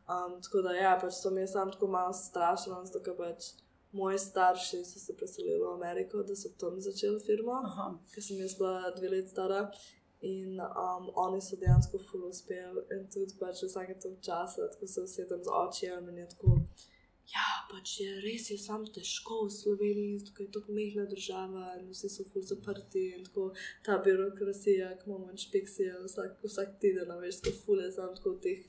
[0.10, 3.52] Um, tako da ja, pač to mi je samo tako malo strašno, zato ker pač
[3.92, 7.62] moji starši so se preselili v Ameriko, da so tam začeli firmo
[8.14, 9.70] ker sem jaz bila dve leti stara.
[10.22, 15.02] In um, oni so dejansko full uspeli, in tudi pač vsake to časa, ko se
[15.02, 16.58] usedem z očijem in je tako.
[17.30, 21.92] Ja, pač je res je sam težko v Sloveniji, tukaj je tako mehna država in
[21.94, 23.52] vsi so full zaprti in tako
[23.86, 28.66] ta birokracija, ki imamo inšpekcije vsak, vsak teden, veš, tako full je sam tako teh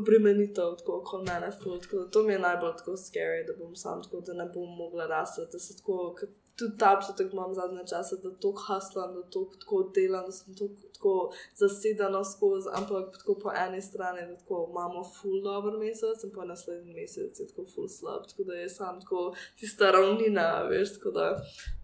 [0.00, 4.00] obremenitev, tako kot mene, ful, tako to mi je najbolj tako scary, da bom sam
[4.02, 6.32] tako, da ne bom mogla rasti, da se tako, ker
[6.62, 10.54] tudi ta občutek imam zadnje čase, da to haslam, da to tako delam, da sem
[10.94, 11.14] tako,
[11.60, 16.94] zasedena skozi, ampak tako po eni strani, tako imamo full dober mesec in po naslednji
[16.94, 21.26] mesec je tako full slab, tako da je sam tako tista ravnina, veš, tako da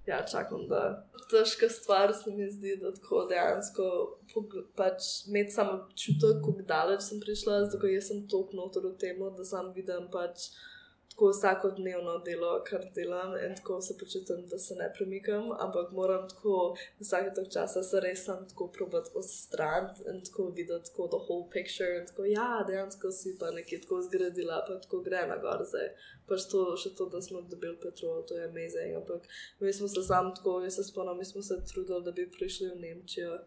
[0.06, 3.84] ja, čakam, da težka stvar se mi zdi, da tako dejansko
[4.76, 8.96] pač imeti samo občutek, kako daleč sem prišla, zato ker jaz sem toliko notor v
[9.02, 10.50] tem, da sam vidim pač
[11.18, 16.28] tako vsakodnevno delo, kar delam in tako se počutim, da se ne premikam, ampak moram
[16.28, 21.20] tako vsake tok časa se res sam tako probati odstraniti in tako videti tako the
[21.24, 25.66] whole picture tako ja, dejansko si pa nekaj tako zgradila, pa tako gre na gor
[25.70, 25.90] zdaj.
[26.28, 29.26] Pač to, še to, da smo dobili petrol, to je amazing, ampak
[29.60, 32.70] mi smo se sam tako, jaz se spomnim, mi smo se trudili, da bi prišli
[32.70, 33.40] v Nemčijo.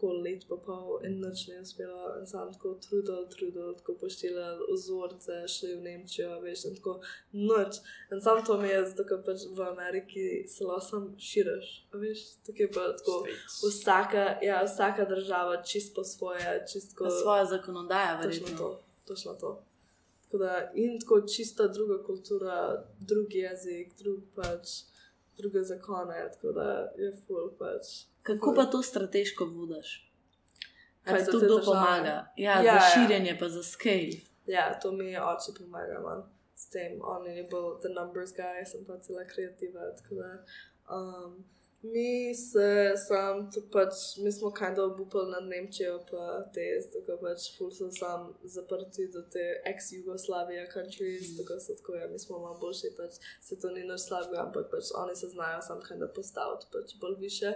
[0.00, 2.16] Tako let pa pol in noč ne uspelo.
[2.20, 7.00] In sam tako trudil, trudil, tako poštiljal vzorce, šli v Nemčijo, veš, in tako
[7.32, 7.80] noč.
[8.12, 12.22] In sam to mi je, zato ker pač v Ameriki zelo sem širiš, a veš,
[12.46, 13.18] tako je pa tako.
[13.26, 13.58] States.
[13.80, 18.58] Vsaka, ja, vsaka država čist po svoje, čist kot svoja zakonodaja, Točno verjetno.
[18.58, 19.62] to, točno to.
[20.24, 24.68] Tako da, in tako čista druga kultura, drugi jezik, drug pač,
[25.36, 28.09] druge zakone, tako da je full pač.
[28.22, 30.10] Kako pa to strateško vodiš?
[31.02, 32.32] Kaj Kaj za to kdo pomaga?
[32.36, 32.90] Ja, Ja, za ja.
[32.94, 34.20] širjenje, pa za scale.
[34.46, 36.22] Ja, to mi je oče pomaga, man.
[36.54, 39.80] S tem, on je bil the numbers guy, sem pa cela kreativa.
[40.90, 41.44] Um,
[41.82, 47.46] mi se sam, pač, mi smo kind of obupali nad Nemčijo, pa te, tako pač,
[47.56, 52.58] ful so sam zaprti do te ex-Jugoslavija countries, tako so tako, ja, mi smo malo
[52.60, 56.12] boljši, pač, se to ni naš slabega, ampak pač oni se znajo sam kind of
[56.14, 57.54] postaviti, pač bolj više.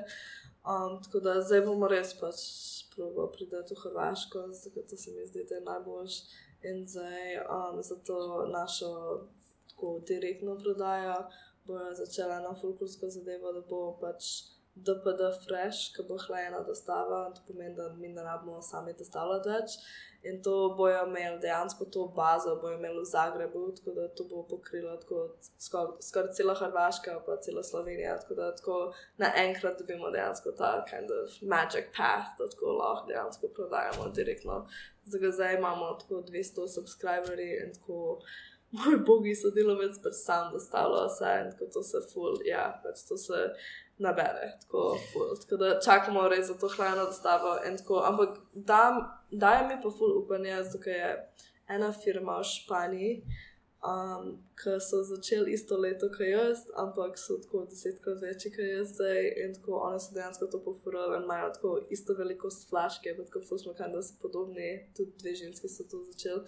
[0.65, 2.41] Um, tako da zdaj bomo res pač
[2.95, 6.15] probo priti v Hrvaško, zato to se mi zdi, da je najboljš.
[6.65, 8.93] In zdaj um, za to našo
[9.69, 11.15] tako direktno prodajo
[11.65, 14.25] bojo začela na fulkursko zadevo, da bo pač
[14.75, 19.77] DPD fresh, ki bo hlajena dostava, to pomeni, da mi ne rabimo sami dostavljati več.
[20.25, 24.43] In to bojo imeli dejansko to bazo, bojo imeli v Zagrebu, tako da to bo
[24.49, 24.97] pokrilo
[25.61, 28.17] skoraj skor cela Hrvaška, pa cela Slovenija.
[28.23, 28.79] Tako da tako
[29.21, 34.67] naenkrat dobimo dejansko ta kind of magic path, da tako lahko dejansko prodajamo direktno.
[35.05, 38.19] Zdaj, imamo tako 200 subscriberji in tako.
[38.75, 43.17] Moj bogi sodelavec pač sam dostavlja vse in tako to se full, ja, pač to
[43.17, 43.43] se
[43.99, 45.37] nabere, tako full.
[45.41, 48.81] Tako da čakamo res za to hladno dostavo tako, ampak da,
[49.31, 51.33] daje mi pa full upanje, zato je
[51.69, 53.23] ena firma v Španiji,
[53.85, 54.31] um,
[54.61, 59.21] ki so začeli isto leto, kot jaz, ampak so tako desetkrat večji, kot jaz zdaj
[59.45, 63.17] in tako oni so dejansko to pofurali in imajo tako isto velikost flaške,
[63.49, 66.43] full smo kaj, da so podobni, tudi dve ženski so to začeli.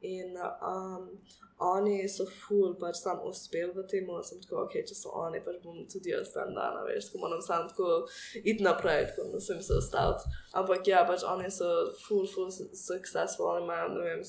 [0.00, 1.08] In um,
[1.58, 5.40] oni so ful, pač sam uspel v tem, da sem tako, ok, če so oni,
[5.42, 8.04] pač bom tudi jaz tam dan, veš, tako moram sam tako
[8.38, 10.22] iti naprej, tako da sem se ustavil.
[10.60, 11.70] Ampak ja, pač oni so
[12.04, 14.22] ful, ful successful, oni imajo, ne vem,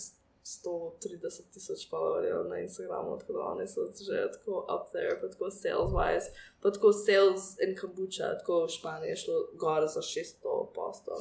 [0.50, 5.52] 130 tisoč followerjev na Instagramu, tako da oni so že tako up there, pa tako
[5.52, 6.30] sales wise,
[6.62, 11.20] pa tako sales in kombucha, tako v Španiji je šlo gor za 600 postov.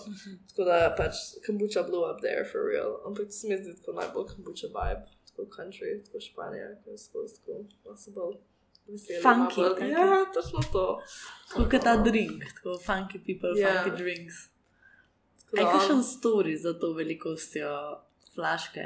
[0.48, 1.14] Tako da pač
[1.46, 2.92] kombucha blew up there for real.
[3.06, 6.98] Ampak to se mi zdi tako najbolj kombucha vibe, tako country, tako Španija, ki je
[6.98, 7.52] skozi tako,
[8.16, 8.36] bolj
[8.88, 9.22] veseli.
[9.22, 9.90] Funky, bolj-.
[9.92, 10.84] Ja, točno to.
[11.54, 13.68] Kot ta drink, tako funky people, Ja.
[13.84, 14.34] funky drinks.
[15.50, 17.68] Tako Aj da kakšen story za to velikostjo
[18.34, 18.84] flaške?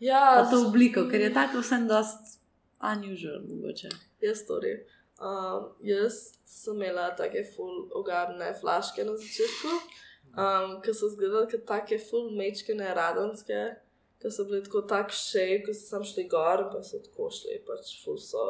[0.00, 2.40] Ja, Pa to obliko, ker je tako vsem dost
[2.80, 3.88] unusual mogoče.
[4.20, 4.72] je story.
[5.20, 9.68] Um, jaz sem imela take full ugarne flaške na začetku,
[10.32, 13.60] um, ki so izgledale kot take full mečkene radenske,
[14.22, 17.60] ki so bili tako tak šej, ko so sam šli gor, pa so tako šli,
[17.68, 18.46] pač full so.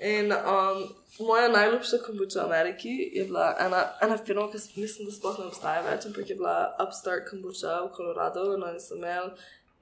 [0.00, 0.80] In um,
[1.20, 5.46] moja najljubša kombuča v Ameriki je bila ena, ena firma, ki mislim, da sploh ne
[5.52, 9.30] obstaja več, ampak je bila Upstart kombuča v Koloradu in oni so imeli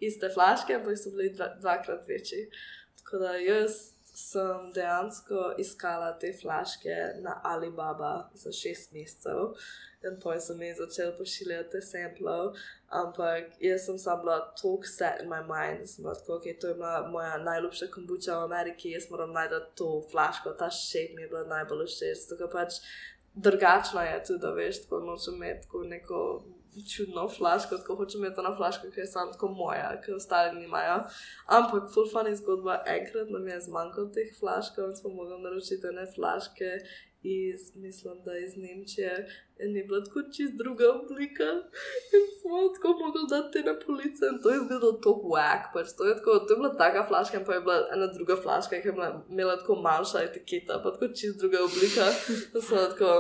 [0.07, 2.46] iste flaške, ampak so bili dva, dvakrat večji.
[3.02, 9.57] Tako da jaz sem dejansko iskala te flaške na Alibaba za šest mesecev.
[10.05, 12.59] In potem sem jih začela pošiljati samplov,
[12.92, 16.44] ampak jaz sem sama bila tako set in my mind, da sem bila tako, ok,
[16.61, 21.16] to je bila moja najljubša kombuča v Ameriki, jaz moram najti to flaško, ta shape
[21.16, 22.82] mi je bila najbolj všeč, tako pač
[23.34, 26.20] drugačno je tudi, da veš, tako nočem imeti tako neko
[26.95, 30.99] čudno flaško, tako hočem imeti eno flaško, ki je samo tako moja, ki ostali nimajo.
[31.47, 36.07] Ampak full funny zgodba, enkrat nam je zmanjkalo teh flaškov in smo mogli naročiti ene
[36.14, 36.70] flaške
[37.25, 41.44] iz, mislim, da iz Nemčije in je bila tako čist druga oblika
[42.16, 45.86] in smo tako mogli dati te na police in to je izgledalo tako whack, pač
[45.98, 48.80] to je tako, to je bila taka flaška in pa je bila ena druga flaška,
[48.82, 52.05] ki je bila, imela tako manjša etiketa, pa tako čist druga oblika,
[52.52, 53.11] da smo tako,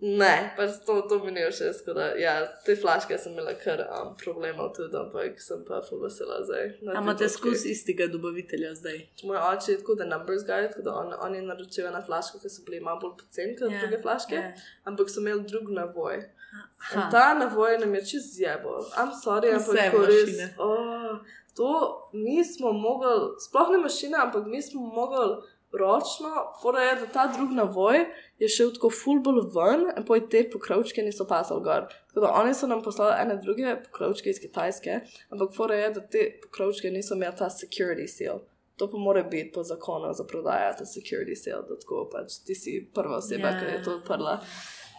[0.00, 2.34] ne, pač to, to mi ni všeč, da, ja,
[2.66, 6.66] te flaške sem imela kar um, problemov tudi, ampak sem pa full vesela zdaj.
[6.82, 7.38] na A tej imate točki.
[7.38, 8.98] skozi istega dobavitelja zdaj?
[9.24, 12.38] Moj oče je tako, da numbers guy, tako da on, on je naročil na flaško,
[12.42, 14.52] ki so bili malo bolj poceni kot Ja, druge flaške, ja.
[14.84, 16.22] ampak so imeli drug navoj.
[17.12, 18.78] Ta navoj nam je čez zjebo.
[18.96, 20.24] Am sorry, ampak ko res.
[20.26, 20.46] mašine.
[20.58, 21.18] Oh,
[21.56, 21.70] to
[22.12, 25.28] nismo mogli, sploh ne mašina, ampak mi smo mogli
[25.72, 26.30] ročno,
[26.62, 27.98] fora je, da ta drug navoj
[28.40, 31.84] je šel tako full bolj ven, in poj te pokrovčke niso pasali gor.
[32.08, 35.00] Tako da oni so nam poslali ene druge pokrovčke iz Kitajske,
[35.30, 38.40] ampak fora je, da te pokrovčke niso imeli ta security seal.
[38.78, 42.54] To pa mora biti po zakonu za prodajo, ta security seal, da tako pač ti
[42.54, 43.58] si prva oseba, Ja.
[43.60, 44.38] ki je to odprla.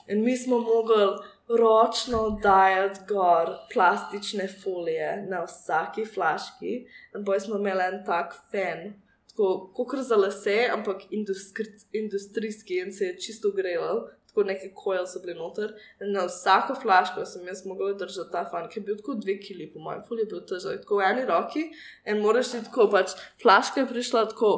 [0.09, 1.05] In mi smo mogli
[1.47, 6.73] ročno dajati gor plastične folije na vsaki flaški.
[7.15, 8.93] In boj smo imeli en tak fen,
[9.29, 14.09] tako kot za lase, ampak industri, industrijski in se je čisto grelo.
[14.29, 15.71] Tako neki kojl so bili noter.
[16.01, 19.39] In na vsako flaško sem jaz mogla držati ta fan, ki je bil tako dve
[19.41, 21.63] kili, po mojem, fulj je bil težak, tako v eni roki.
[22.05, 24.51] In moraš ti tako, pač flaška je prišla tako.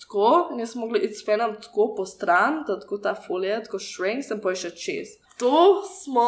[0.00, 3.62] Tako, in jaz sem mogla iti s fenom tako po stran, da tako ta folija,
[3.62, 5.14] tako shrink, sem pa še čez.
[5.38, 6.26] To smo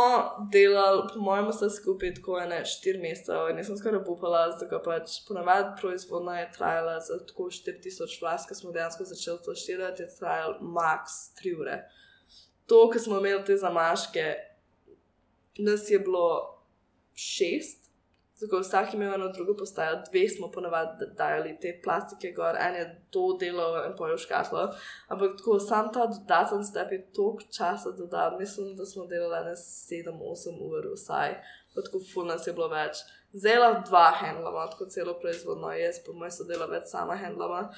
[0.53, 4.81] delali, po mojem, vse skupaj tako ene štiri mesece, in jaz sem skoraj upala, da
[4.83, 10.15] pač ponavadi proizvodnja je trajala za tako 4000 flask, smo dejansko začeli to štirati, je
[10.19, 11.81] trajal max 3 ure.
[12.67, 14.27] To, ko smo imeli te zamaške,
[15.59, 16.27] nas je bilo
[17.15, 17.86] šest,
[18.41, 22.87] tako vsak imel eno drugo postajo, dve smo ponavadi dajali te plastike gor, en je
[23.11, 24.69] to delo in pojo škatlo.
[25.09, 29.55] Ampak tako sam ta dodaten step je toliko časa dodal, mislim, da smo delali ne
[29.55, 31.35] 7-8 ur vsaj,
[31.75, 33.05] pa tako ful nas je bilo več.
[33.33, 37.71] Zela dva handlama, tako celo proizvodno, jaz pa moj sodelavec sama handlama.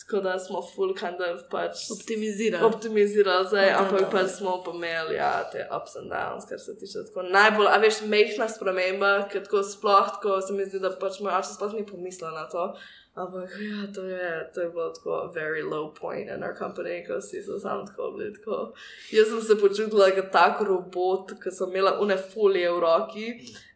[0.00, 2.64] Tako da smo full kind of pač Optimizirali.
[2.64, 6.74] optimizirali zdaj, No, ampak pač smo pa imeli ja, te ups and downs, kar se
[6.80, 10.90] tiče tako najbolj, a veš, mehna sprememba, ker tako sploh, tako se mi zdi, da
[10.90, 12.72] pač moj oče sploh ni pomislil na to.
[13.14, 17.20] Ampak ja, to je, to je bilo tako very low point in our company, ko
[17.20, 18.72] si se sam tako bili tako.
[19.12, 23.26] Jaz sem se počutila kot tak robot, ker sem imela une folije v roki.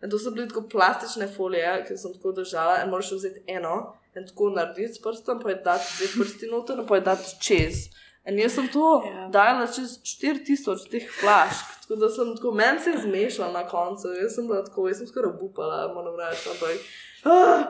[0.03, 3.77] In to so bile tako plastične folije, ki sem tako držala in moraš vzeti eno
[4.17, 7.87] in tako narediti s prstom, pa je dati dve prsti noter, pa je dati čez.
[8.27, 9.11] In jaz sem to Ja.
[9.13, 9.31] yeah.
[9.31, 14.09] dala čez 4000 teh flašk, tako da sem tako, meni se je zmešala na koncu,
[14.23, 16.77] jaz sem bila tako, jaz sem skoraj upala, moram reči, ampak.
[17.25, 17.63] Ah,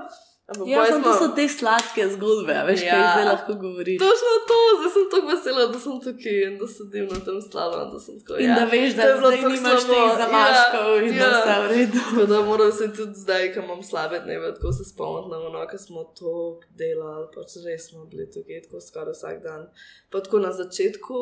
[0.49, 2.91] ampak Ja, samo to smo- so te sladke zgodbe, veš, ja.
[2.91, 3.11] kaj Ja.
[3.13, 3.99] zdaj lahko govoriš.
[4.01, 7.85] Točno to, zdaj sem tako vesela, da sem tukaj in da sedim na tem slalom,
[7.87, 8.33] da sem tako.
[8.37, 8.55] In ja.
[8.55, 9.93] da veš, da To je bilo zdaj nimaš slabo.
[9.93, 11.33] teh zamaškov Ja, in da ja.
[11.37, 11.99] vse v redu.
[12.01, 15.67] Tako da moram se tudi zdaj, ko imam slabe dneve, tako se spomniti na ono,
[15.67, 16.33] ko smo to
[16.73, 19.63] delali, pač res smo bili tukaj tako skoraj vsak dan.
[20.11, 21.19] Pa tako na začetku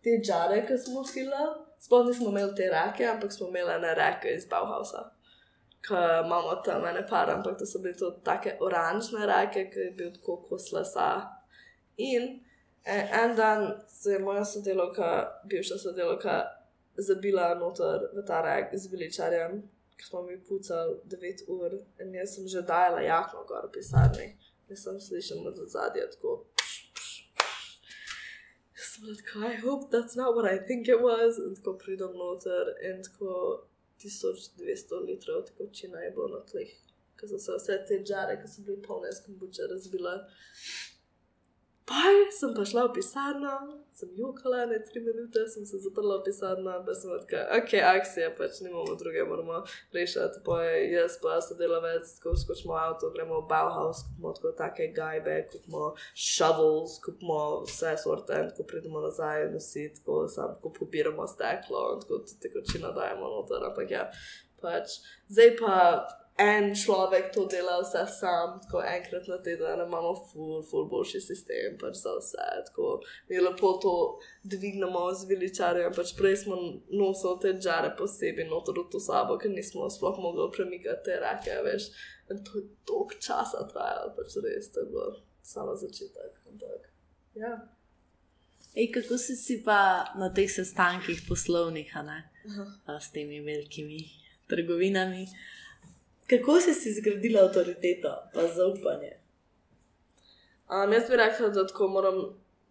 [0.00, 4.28] te žare, ki smo filali, sploh nismo imeli te rake, ampak smo imeli ene rake
[4.30, 5.10] iz Bauhausa.
[5.88, 9.90] Ko imamo tam ene par, ampak to so bile to take oranžne rake, ki je
[9.98, 11.08] bil tako kos lesa.
[11.96, 12.40] In
[12.84, 15.10] eh, en dan se je moja sodelovka,
[15.50, 16.42] bivša sodelovka,
[16.96, 19.62] zabila noter v ta rak z veličarjem,
[19.96, 21.70] ki smo mi pucali 9 ur
[22.00, 24.28] in jaz sem že dajala jakno gor v pisarni.
[24.68, 26.44] Jaz sem slišala od zadja tako.
[28.76, 31.38] Jaz sem bila tako, I hope that's not what I think it was.
[31.38, 33.30] In tako pridem noter in tako
[34.02, 36.72] 1200 litrov tekočina je bilo na tleh.
[37.16, 40.16] Ker so se vse te žare, ki so bile polne s kombuče, razbile.
[41.84, 42.00] Pa
[42.32, 43.50] sem pa šla v pisarno,
[43.92, 48.30] sem jokala, ne tri minute, sem se zaprla v pisarno, pa sem rekla, ok, akcija,
[48.38, 49.58] pač nimamo druge, moramo
[49.92, 50.40] rešiti.
[50.46, 55.92] Pa jaz, pa sodelavec, tako skočimo avto, gremo v Bauhaus, kupimo tako take gajbe, kupimo
[56.16, 62.04] shovels, kupimo vse sorte in tako pridemo nazaj nositi, tako sam tako pobiramo steklo in
[62.06, 64.08] tako tudi tekočina dajemo noter, ampak ja,
[64.64, 65.76] pač zdaj pa
[66.38, 71.76] en človek to dela vse sam, tako enkrat na teden, imamo ful, ful boljši sistem,
[71.80, 72.46] pač za vse.
[72.68, 72.88] Tako
[73.28, 73.94] mi lepo to
[74.42, 76.58] dvignemo z veličarjem, pač prej smo
[76.90, 81.54] nosili te žare posebej noter v to sabo, ker nismo sploh mogli premikati te rake,
[81.68, 81.92] veš.
[82.32, 85.08] In to je dolg časa trajalo, pač res, to je bilo
[85.44, 86.42] samo začetek.
[86.50, 86.90] Ampak,
[87.38, 87.54] ja.
[88.74, 92.24] Ej, kako si si pa na teh sestankih poslovnih, ne?
[92.90, 94.02] A, s temi velikimi
[94.50, 95.28] trgovinami?
[96.30, 99.12] Kako si si zgradila avtoriteto, pa zaupanje?
[100.70, 102.20] Um, jaz bi rekla, da tako moram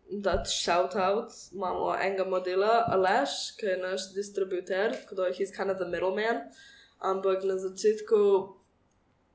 [0.09, 1.31] dati shout-out.
[1.51, 6.41] Imamo enega modela, Aleš, ki je naš distributer, tako da kind of the middleman.
[6.99, 8.17] Ampak na začetku,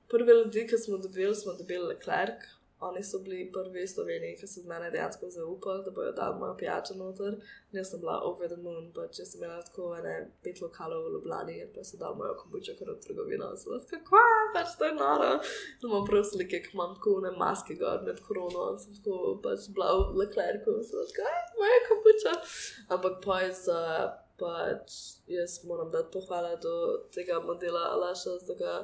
[0.09, 2.58] prvi ljudi, ki smo dobili, smo dobili Leclerc.
[2.81, 6.39] Oni so bili prvi v Sloveniji, ki so v mene dejansko zaupali, da bodo dali
[6.39, 7.35] mojo pijačo noter.
[7.73, 10.13] Jaz sem bila over the moon, pač jaz sem imela tako ene
[10.45, 13.51] pet lokalov v Ljubljani pa so dali mojo kombučo kar v trgovino.
[13.57, 14.23] Sem bila tako,
[14.55, 15.33] pač to je noro.
[15.89, 19.91] Imam prav slike, ki imam tako ne maske gor med korono, sem tako pač bila
[19.99, 22.33] v Leclercu, sem bila tako, "Aj, moja kombuča.
[22.95, 23.83] Ampak pa je za,
[24.39, 24.95] pač
[25.27, 26.75] jaz moram dati pohvale do
[27.15, 28.75] tega modela Alaša, da ga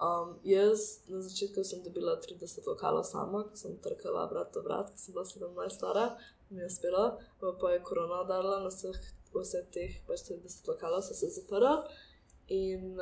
[0.00, 4.88] Um, jaz na začetku sem dobila 30 lokalov sama, ko sem trkala vrat do vrat,
[4.88, 6.04] ko sem bila 17 stara,
[6.48, 7.20] mi je uspelo,
[7.60, 8.96] pa je korona dala na vseh,
[9.34, 11.74] vseh teh pač 30 lokalov, so se zaprli.
[12.48, 12.96] In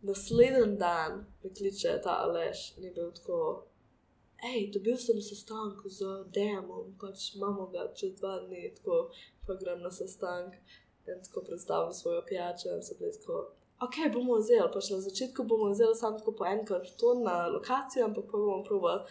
[0.00, 3.68] naslednji dan me kliče ta Aleš in je bil tako.
[4.44, 9.12] Hej, dobil sem sestanek z Demom, pač imamo ga čez dva dni, tako
[9.46, 10.56] pa grem na sestanek.
[11.06, 12.68] in tako predstavim svojo pijačo.
[12.68, 13.52] In bili tako,
[13.84, 14.66] ok, bomo vzeli.
[14.72, 18.62] Pač na začetku bomo vzeli samo tako po en karton na lokacijo, ampak pa bomo
[18.64, 19.02] provali.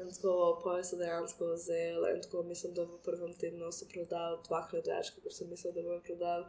[0.00, 2.14] In tako pa so dejansko vzeli.
[2.14, 5.86] In tako mislim, da v prvem tednu so prodali dvakrat več, kot sem mislil, da
[5.86, 6.44] bodo prodali.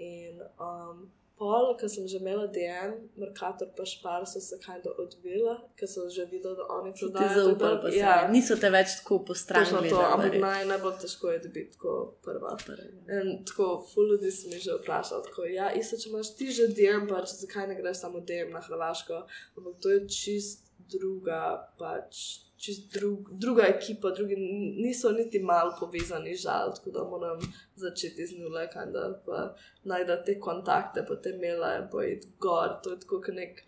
[0.00, 1.06] In um,
[1.40, 5.88] pol, ko sem že imela DM, Merkator pa Špar so se kaj do odvila, ker
[5.88, 7.44] so že videli, da oni Ti prodajajo.
[7.48, 8.28] zaupali, pa se ja, ja.
[8.28, 9.64] niso te več tako po strani.
[9.64, 12.52] Točno to, ampak naj, najbolj težko je dobiti tako prva.
[13.08, 16.68] In tako, ful ljudi so mi že vprašali, tako, ja, isto, če imaš ti že
[16.76, 19.24] DM, pač zakaj ne greš samo DM na Hrvaško,
[19.56, 22.44] ampak to je čist druga, pač
[22.90, 24.36] drug, druga ekipa, drugi
[24.76, 27.38] niso niti malo povezani, žal, tako da moram
[27.76, 29.54] začeti z nule, kaj da pa
[29.84, 33.62] najda te kontakte, te mele, pa iti gor, to je tako, kot nek,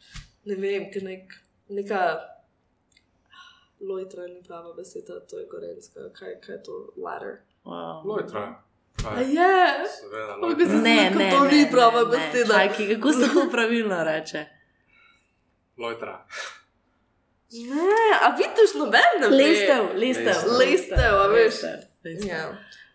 [0.45, 1.33] ne vem, kot nek,
[1.71, 2.03] neka
[3.83, 6.01] Lojtra ni prava beseda, to je gorenska.
[6.13, 6.93] Kaj, kaj je to?
[6.97, 7.37] Ladder.
[7.65, 8.05] Wow.
[8.05, 8.63] Lojtra.
[9.07, 9.89] A je?
[9.91, 10.67] Seveda, lojtra.
[10.69, 12.55] se- Ne, ne, to ne, ni prava beseda.
[12.95, 14.45] Kako se to pravilno reče?
[15.79, 16.27] Lojtra.
[17.53, 19.37] Ne, a vidiš, noben ne ve.
[19.37, 20.53] Lestev, lestev.
[20.59, 21.63] Lestev, a veš.
[22.05, 22.29] Lestev.
[22.29, 22.47] Ja.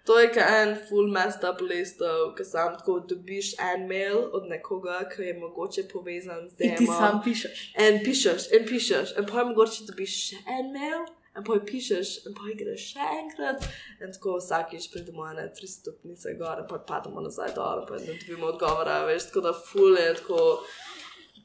[0.07, 4.47] To je kot en full messed up listov, ki sam tako dobiš en mail od
[4.47, 7.65] nekoga, ki je mogoče povezan z In ti sam pišeš.
[7.85, 11.03] En pišeš, in pišeš, in pa mogoče dobiš še en mail,
[11.35, 13.67] in pa pišeš, in pa greš še enkrat,
[13.99, 17.99] in tako vsakič pridemo na tri stopnice gor, in pa pademo nazaj dol, in pa
[17.99, 20.43] ne dobimo odgovora, veš, tako da ful je tako.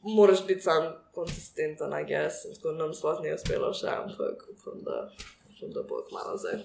[0.02, 0.82] Moraš biti sam
[1.12, 4.96] konsistenten, I guess, in tako nam sploh ni uspelo še, ampak upam, da,
[5.48, 6.58] upam, da bo kmalo zdaj.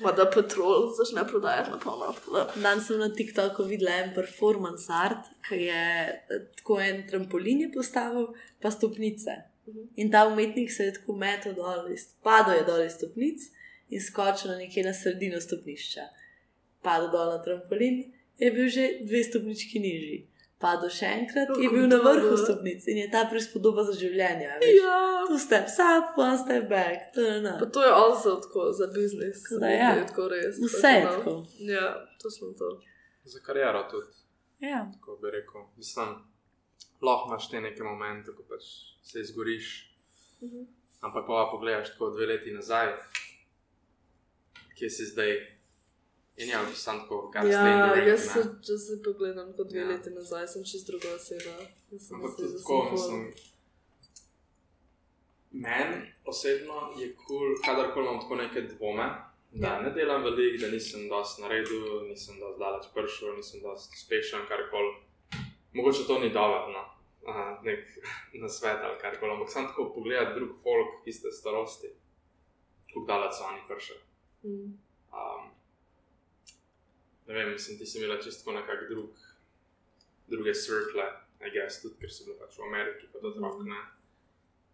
[0.00, 2.12] Ma da patrol začne prodajati na polno.
[2.14, 7.06] tako da- Dan sem na TikToku videla en performance art, ki je eh, tako en
[7.08, 8.26] trampolin je postavil,
[8.60, 9.30] pa stopnice.
[9.96, 11.84] In ta umetnik se je tako metal dol,
[12.22, 13.38] padel je dol iz stopnic
[13.88, 16.00] in skočil na nekje na sredino stopnišča.
[16.82, 18.00] Padel dol na trampolin,
[18.38, 20.26] je bil že dve stopnički nižji.
[20.60, 22.36] Padel še enkrat, je bil na vrhu dobro.
[22.36, 24.48] stopnic in je ta prispodoba za življenje.
[24.54, 24.74] veš.
[24.76, 27.14] Ja, Two steps up, one step back.
[27.14, 27.56] Ta-da-da.
[27.58, 29.40] pa to je also tako za biznis.
[29.60, 29.90] Da ja.
[30.06, 30.58] Tako res.
[30.58, 31.10] Vse je no.
[31.10, 31.32] tako.
[31.66, 31.86] Ja,
[32.18, 32.68] točno to.
[33.24, 34.12] Za kariero tudi,
[34.60, 34.90] Ja.
[34.92, 35.64] tako bi rekel.
[35.76, 36.08] Mislim,
[37.00, 38.62] lahko imaš te neke momente, ko pač
[39.02, 39.70] se izgoriš.
[40.42, 40.66] Mhm.
[41.00, 42.92] Ampak pa pogledaš tako dve leti nazaj,
[44.74, 45.32] kje si zdaj.
[46.36, 49.80] In ja, sam tako, kar ste Ja, in jaz se, če se pogledam kot dve
[49.80, 49.88] Ja.
[49.88, 51.56] leti nazaj, sem čist druga oseba.
[51.98, 53.32] Sem Ampak tudi tako, sem mislim.
[55.50, 59.06] Meni osebno je kul, cool, kadarkoli imam tako neke dvome,
[59.52, 59.80] da Ja.
[59.80, 64.92] ne delam veliko, da nisem dosti naredil, nisem dosti daleč prišel, nisem dosti uspešen, karkoli.
[65.72, 66.84] Mogoče to ni dobro, no.
[67.28, 67.84] Aha, nek
[68.42, 71.88] na svet ali karkoli, ampak sam tako pogledati drug folk iste starosti,
[72.88, 73.96] kako daleč so oni prišli.
[74.44, 74.70] Mm.
[75.12, 75.42] Um,
[77.30, 79.10] ne vem, mislim, ti si imela čisto nekak drug,
[80.28, 81.06] druge cirkle,
[81.40, 83.78] I guess, tudi ker si bila pač v Ameriki kot otrok, ne.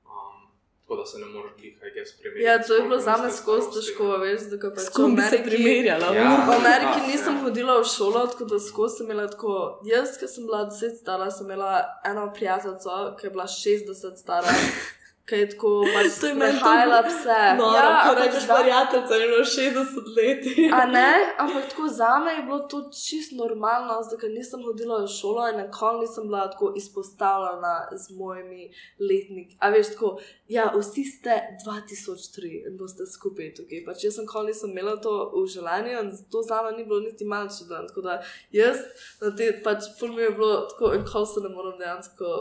[0.06, 0.40] Um,
[0.82, 2.44] tako da se ne moreš glih, I guess, primerjati.
[2.44, 5.22] Ja, to je bilo zame iste skozi težko, veš, da pač S v kom bi
[5.22, 6.08] se Ameriki- primerjala?
[6.14, 6.26] Ja.
[6.42, 7.42] V Ameriki Ah, nisem ja.
[7.42, 9.52] hodila v šolo, tako da skozi sem imela tako.
[9.86, 11.72] Jaz, ki sem bila 10 stara, sem imela
[12.04, 14.50] eno prijateljico, ki je bila 60 stara,
[15.28, 17.38] ki je tako pač To je prehajala tako pse.
[17.58, 20.42] No, ja, ko rečeš, za- prijateljica je bilo 60 let.
[20.72, 21.10] A ne,
[21.42, 25.48] ampak tako za me je bilo to čist normalno, zato ker nisem hodila v šolo
[25.50, 28.70] in nikoli nisem bila tako izpostavljena z mojimi
[29.00, 29.56] letniki.
[29.60, 30.12] A veš, tako,
[30.48, 33.82] ja, vsi ste 2003 in boste skupaj tukaj.
[33.84, 37.00] Pač jaz sem nikoli nisem imela to v življenju in to za me ni bilo
[37.00, 37.82] niti malo čudno.
[37.90, 38.22] Tako da
[38.54, 38.78] jaz,
[39.20, 42.34] na te pač mi je bilo tako, in ko se ne morem dejansko,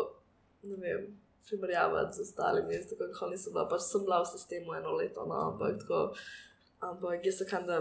[0.63, 1.24] ne vem.
[1.45, 5.25] Primerjavati z ostalimi, jaz tako nikoli nisem bila, pač sem bila v sistemu eno leto,
[5.29, 5.99] no, ampak tako,
[6.89, 7.77] ampak jaz se kanda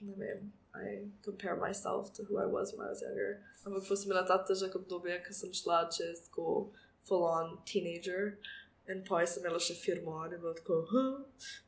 [0.00, 3.40] ne vem, I compare myself to who I was when I was younger.
[3.66, 6.70] Ampak ko sem imela ta težak obdobje, ko sem šla čez tako
[7.08, 8.38] full on teenager.
[8.88, 11.08] In pa sem imela še firmo, in bilo tako, huh?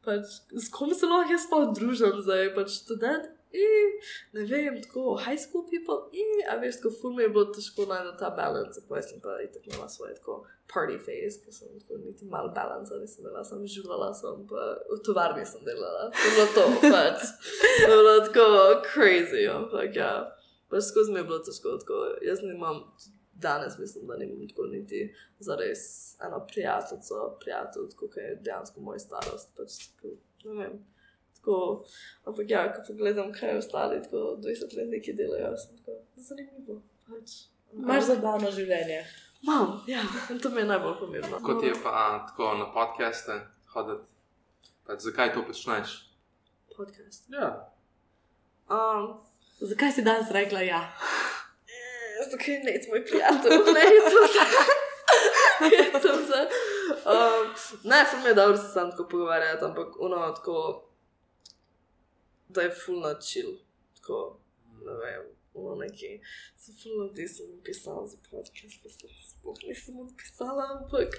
[0.04, 3.26] pač, s kom se lahko jaz sploh družim zdaj, pač študent,
[4.32, 7.86] ne vem, tako high school people, i, a veš, tako ful mi je bilo težko
[7.90, 11.98] najti ta balance, pa sem pa itak imela svoje tako party phase, ker sem tako
[12.04, 16.34] niti malo balance, nisem imela, sem živela, sem pa v tovarni sem delala, to je
[16.36, 17.26] bilo to, pač,
[17.86, 18.46] to je bilo tako
[18.92, 20.12] crazy, ampak ja,
[20.70, 22.84] pač skozi mi je bilo težko, tako, jaz nimam,
[23.40, 25.02] danes mislim, da nimam tako niti
[25.42, 25.82] zares
[26.22, 30.80] eno prijateljico, prijatelj, tako ki je dejansko moj starost, pač tako, ne vem.
[31.40, 31.84] Tako,
[32.28, 36.82] ampak ja, ko pogledam, kaj ostali, tako 20 let neki delajo, sem tako zanimivo.
[37.08, 37.38] Pač.
[37.72, 39.00] Imaš zabavno življenje.
[39.48, 40.04] Mam, ja,
[40.42, 41.40] to mi je najbolj pomembno.
[41.46, 43.40] Kot je pa tako na podcaste
[43.72, 44.06] hoditi,
[44.86, 45.98] pač zakaj to počneš?
[46.76, 47.26] podcast.
[47.28, 47.70] Ja,
[48.70, 49.18] Um,
[49.60, 50.80] Zakaj si danes rekla ja?
[52.18, 54.50] Jaz tako ne, je moj prijatelj, ne, jaz sem.
[55.76, 56.40] Jaz sem se.
[57.10, 57.50] Um,
[57.84, 60.84] ne, mi je dobro se sam tako pogovarjati, ampak ono tako,
[62.54, 63.52] da je full na chill.
[63.96, 64.40] Tako,
[64.86, 66.20] ne vem, ono neki.
[66.56, 71.10] So full ljudi sem pisala za podcast, pa se sploh nisem odpisala, ampak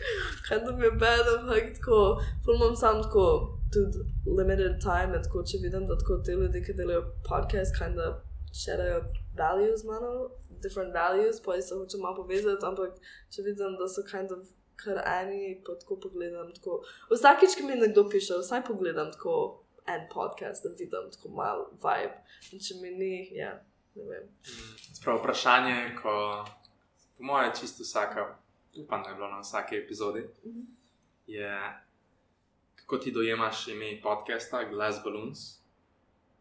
[0.48, 1.98] kind of je bad, ampak tako,
[2.46, 3.26] full imam sam tako,
[3.74, 3.98] tudi
[4.38, 8.22] limited time, in tako, če vidim, da tako te ljudi, ki delajo podcast, kind of
[8.64, 9.04] sharajo
[9.38, 10.30] values, mano,
[10.64, 13.00] different values, pa jaz se hočem malo povezati, ampak
[13.34, 14.48] če vidim, da so kind of
[14.82, 20.08] kar eni, pa tako pogledam, tako, vsakič, ki mi nekdo piše, vsaj pogledam tako en
[20.14, 22.18] podcast, da vidim tako mal vibe,
[22.52, 23.64] in če mi ni, ja,
[23.96, 24.28] ne vem.
[24.94, 26.46] Sprav vprašanje, ko
[27.18, 28.38] po mojem čisto vsaka,
[28.78, 30.62] upam, da je bilo na vsaki epizodi, Mhm.
[31.28, 31.60] je
[32.76, 35.60] kako ti dojemaš ime podcasta Glass Balloons.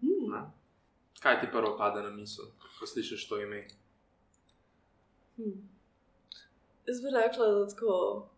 [0.01, 0.31] Hmm.
[0.33, 0.41] Ne?
[1.21, 2.45] Kaj ti prvo pade na misel,
[2.79, 3.69] ko slišiš to ime?
[5.37, 5.69] Hmm.
[6.87, 8.29] Jaz bi rekla, da tako,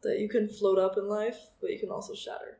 [0.00, 2.56] that you can float up in life, but you can also shatter.